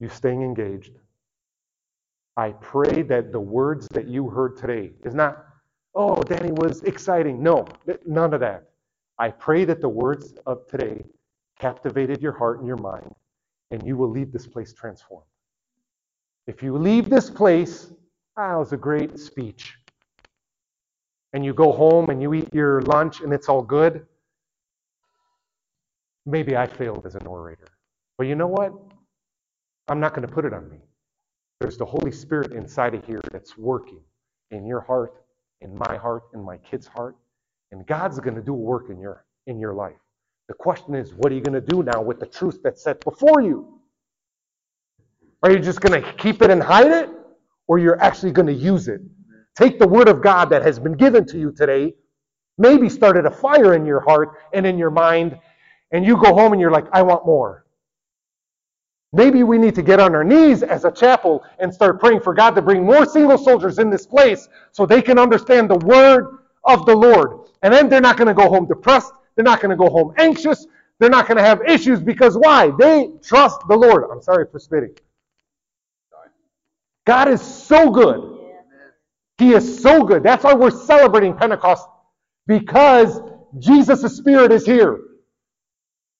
you 0.00 0.08
staying 0.08 0.42
engaged. 0.42 0.92
I 2.38 2.52
pray 2.52 3.02
that 3.02 3.32
the 3.32 3.40
words 3.40 3.86
that 3.88 4.08
you 4.08 4.30
heard 4.30 4.56
today 4.56 4.92
is 5.04 5.14
not, 5.14 5.44
oh, 5.94 6.22
Danny 6.22 6.52
was 6.52 6.82
exciting. 6.84 7.42
No, 7.42 7.66
none 8.06 8.32
of 8.32 8.40
that. 8.40 8.64
I 9.18 9.28
pray 9.28 9.66
that 9.66 9.82
the 9.82 9.90
words 9.90 10.34
of 10.46 10.66
today 10.68 11.04
captivated 11.58 12.22
your 12.22 12.32
heart 12.32 12.58
and 12.58 12.66
your 12.66 12.76
mind, 12.76 13.14
and 13.70 13.86
you 13.86 13.96
will 13.96 14.10
leave 14.10 14.32
this 14.32 14.46
place 14.46 14.72
transformed. 14.72 15.26
If 16.46 16.62
you 16.62 16.76
leave 16.76 17.10
this 17.10 17.30
place, 17.30 17.92
ah, 18.36 18.56
it 18.56 18.58
was 18.58 18.72
a 18.72 18.76
great 18.76 19.18
speech, 19.18 19.76
and 21.32 21.44
you 21.44 21.52
go 21.52 21.72
home 21.72 22.10
and 22.10 22.22
you 22.22 22.34
eat 22.34 22.52
your 22.54 22.82
lunch 22.82 23.20
and 23.20 23.32
it's 23.32 23.48
all 23.48 23.62
good, 23.62 24.06
maybe 26.24 26.56
I 26.56 26.66
failed 26.66 27.06
as 27.06 27.14
an 27.14 27.26
orator. 27.26 27.68
But 28.18 28.26
you 28.26 28.34
know 28.34 28.46
what? 28.46 28.72
I'm 29.88 30.00
not 30.00 30.14
going 30.14 30.26
to 30.26 30.32
put 30.32 30.44
it 30.44 30.52
on 30.52 30.68
me. 30.70 30.78
There's 31.60 31.76
the 31.76 31.84
Holy 31.84 32.12
Spirit 32.12 32.52
inside 32.52 32.94
of 32.94 33.04
here 33.04 33.20
that's 33.32 33.56
working 33.56 34.00
in 34.50 34.66
your 34.66 34.80
heart, 34.80 35.24
in 35.60 35.76
my 35.76 35.96
heart, 35.96 36.24
in 36.34 36.42
my 36.42 36.58
kid's 36.58 36.86
heart. 36.86 37.16
And 37.72 37.86
God's 37.86 38.20
going 38.20 38.36
to 38.36 38.42
do 38.42 38.52
work 38.52 38.90
in 38.90 39.00
your 39.00 39.24
in 39.46 39.58
your 39.58 39.74
life. 39.74 39.96
The 40.48 40.54
question 40.54 40.94
is, 40.94 41.12
what 41.14 41.32
are 41.32 41.34
you 41.34 41.40
going 41.40 41.60
to 41.60 41.66
do 41.66 41.82
now 41.82 42.02
with 42.02 42.20
the 42.20 42.26
truth 42.26 42.60
that's 42.62 42.82
set 42.82 43.02
before 43.04 43.40
you? 43.42 43.80
Are 45.42 45.50
you 45.50 45.58
just 45.58 45.80
going 45.80 46.00
to 46.00 46.12
keep 46.14 46.42
it 46.42 46.50
and 46.50 46.62
hide 46.62 46.90
it? 46.90 47.10
Or 47.68 47.78
you're 47.78 48.00
actually 48.00 48.32
going 48.32 48.46
to 48.46 48.54
use 48.54 48.86
it? 48.88 49.00
Take 49.56 49.78
the 49.78 49.88
word 49.88 50.08
of 50.08 50.22
God 50.22 50.50
that 50.50 50.62
has 50.62 50.78
been 50.78 50.92
given 50.92 51.26
to 51.26 51.38
you 51.38 51.50
today, 51.50 51.94
maybe 52.58 52.88
started 52.88 53.26
a 53.26 53.30
fire 53.30 53.74
in 53.74 53.84
your 53.84 54.00
heart 54.00 54.38
and 54.52 54.66
in 54.66 54.78
your 54.78 54.90
mind, 54.90 55.38
and 55.92 56.04
you 56.04 56.16
go 56.16 56.34
home 56.34 56.52
and 56.52 56.60
you're 56.60 56.70
like, 56.70 56.86
I 56.92 57.02
want 57.02 57.26
more. 57.26 57.66
Maybe 59.12 59.42
we 59.44 59.56
need 59.56 59.74
to 59.76 59.82
get 59.82 59.98
on 59.98 60.14
our 60.14 60.24
knees 60.24 60.62
as 60.62 60.84
a 60.84 60.92
chapel 60.92 61.42
and 61.58 61.72
start 61.72 61.98
praying 62.00 62.20
for 62.20 62.34
God 62.34 62.50
to 62.50 62.62
bring 62.62 62.84
more 62.84 63.06
single 63.06 63.38
soldiers 63.38 63.78
in 63.78 63.88
this 63.88 64.06
place 64.06 64.48
so 64.72 64.84
they 64.84 65.00
can 65.00 65.18
understand 65.18 65.70
the 65.70 65.78
word 65.86 66.38
of 66.64 66.84
the 66.86 66.94
Lord. 66.94 67.48
And 67.62 67.72
then 67.72 67.88
they're 67.88 68.00
not 68.00 68.16
going 68.16 68.28
to 68.28 68.34
go 68.34 68.48
home 68.48 68.66
depressed. 68.66 69.12
They're 69.36 69.44
not 69.44 69.60
going 69.60 69.70
to 69.70 69.76
go 69.76 69.90
home 69.90 70.14
anxious. 70.18 70.66
They're 70.98 71.10
not 71.10 71.28
going 71.28 71.36
to 71.36 71.44
have 71.44 71.62
issues 71.68 72.00
because 72.00 72.36
why? 72.36 72.72
They 72.78 73.10
trust 73.22 73.60
the 73.68 73.76
Lord. 73.76 74.04
I'm 74.10 74.22
sorry 74.22 74.46
for 74.50 74.58
spitting. 74.58 74.96
God 77.06 77.28
is 77.28 77.40
so 77.40 77.90
good. 77.90 78.32
He 79.38 79.52
is 79.52 79.82
so 79.82 80.02
good. 80.02 80.22
That's 80.22 80.42
why 80.42 80.54
we're 80.54 80.70
celebrating 80.70 81.36
Pentecost 81.36 81.86
because 82.46 83.20
Jesus' 83.58 84.16
Spirit 84.16 84.50
is 84.50 84.64
here. 84.64 84.98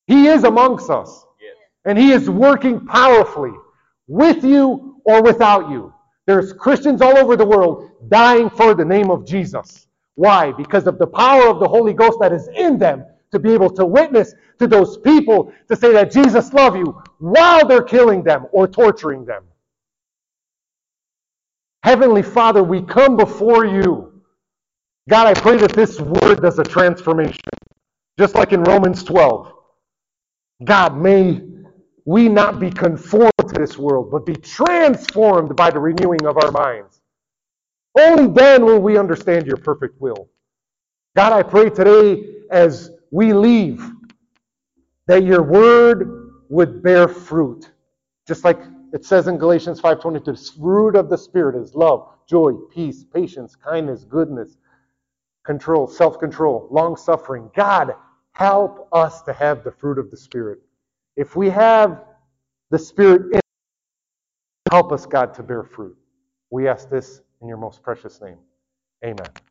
He 0.06 0.26
is 0.28 0.44
amongst 0.44 0.90
us. 0.90 1.24
And 1.86 1.98
He 1.98 2.12
is 2.12 2.28
working 2.28 2.84
powerfully 2.86 3.52
with 4.06 4.44
you 4.44 5.00
or 5.04 5.22
without 5.22 5.70
you. 5.70 5.92
There's 6.26 6.52
Christians 6.52 7.00
all 7.00 7.16
over 7.16 7.36
the 7.36 7.46
world 7.46 7.90
dying 8.08 8.50
for 8.50 8.74
the 8.74 8.84
name 8.84 9.10
of 9.10 9.24
Jesus. 9.26 9.85
Why? 10.16 10.52
Because 10.52 10.88
of 10.88 10.98
the 10.98 11.08
power 11.08 11.48
of 11.48 11.60
the 11.60 11.68
Holy 11.68 11.94
Ghost 11.94 12.18
that 12.22 12.32
is 12.34 12.48
in 12.56 12.78
them 12.78 13.06
to 13.32 13.40
be 13.40 13.52
able 13.54 13.70
to 13.72 13.86
witness 13.86 14.34
to 14.60 14.68
those 14.68 14.98
people 14.98 15.52
to 15.68 15.76
say 15.76 15.92
that 15.94 16.12
Jesus 16.12 16.52
loves 16.54 16.76
you 16.78 17.02
while 17.20 17.66
they're 17.68 17.82
killing 17.84 18.24
them 18.24 18.46
or 18.52 18.68
torturing 18.68 19.26
them. 19.26 19.44
Heavenly 21.84 22.22
Father, 22.22 22.62
we 22.62 22.82
come 22.82 23.16
before 23.16 23.66
you. 23.66 24.22
God, 25.10 25.26
I 25.28 25.34
pray 25.34 25.58
that 25.58 25.72
this 25.74 26.00
word 26.00 26.42
does 26.42 26.58
a 26.58 26.64
transformation. 26.64 27.40
Just 28.18 28.34
like 28.34 28.52
in 28.52 28.62
Romans 28.64 29.04
12. 29.04 29.52
God, 30.64 30.96
may 30.98 31.42
we 32.06 32.28
not 32.28 32.60
be 32.60 32.70
conformed 32.70 33.32
to 33.40 33.54
this 33.54 33.78
world, 33.78 34.10
but 34.12 34.26
be 34.26 34.36
transformed 34.36 35.56
by 35.56 35.70
the 35.70 35.80
renewing 35.80 36.26
of 36.26 36.38
our 36.38 36.52
minds. 36.52 36.95
Only 37.98 38.26
then 38.26 38.64
will 38.64 38.80
we 38.80 38.98
understand 38.98 39.46
your 39.46 39.56
perfect 39.56 40.00
will. 40.00 40.28
God, 41.14 41.32
I 41.32 41.42
pray 41.42 41.70
today 41.70 42.24
as 42.50 42.90
we 43.10 43.32
leave 43.32 43.90
that 45.06 45.24
your 45.24 45.42
word 45.42 46.32
would 46.48 46.82
bear 46.82 47.08
fruit. 47.08 47.70
Just 48.26 48.44
like 48.44 48.58
it 48.92 49.04
says 49.04 49.28
in 49.28 49.38
Galatians 49.38 49.80
5:22, 49.80 50.24
the 50.24 50.36
fruit 50.60 50.96
of 50.96 51.08
the 51.08 51.18
spirit 51.18 51.56
is 51.56 51.74
love, 51.74 52.08
joy, 52.26 52.52
peace, 52.70 53.04
patience, 53.04 53.56
kindness, 53.56 54.04
goodness, 54.04 54.58
control, 55.44 55.86
self-control, 55.86 56.68
long-suffering. 56.70 57.50
God, 57.54 57.94
help 58.32 58.88
us 58.92 59.22
to 59.22 59.32
have 59.32 59.64
the 59.64 59.70
fruit 59.72 59.98
of 59.98 60.10
the 60.10 60.16
spirit. 60.16 60.60
If 61.16 61.36
we 61.36 61.48
have 61.50 62.04
the 62.70 62.78
Spirit 62.78 63.32
in 63.32 63.40
help 64.70 64.92
us, 64.92 65.06
God, 65.06 65.34
to 65.34 65.42
bear 65.42 65.62
fruit. 65.62 65.96
We 66.50 66.68
ask 66.68 66.90
this 66.90 67.20
in 67.40 67.48
your 67.48 67.58
most 67.58 67.82
precious 67.82 68.20
name. 68.20 68.38
Amen. 69.04 69.45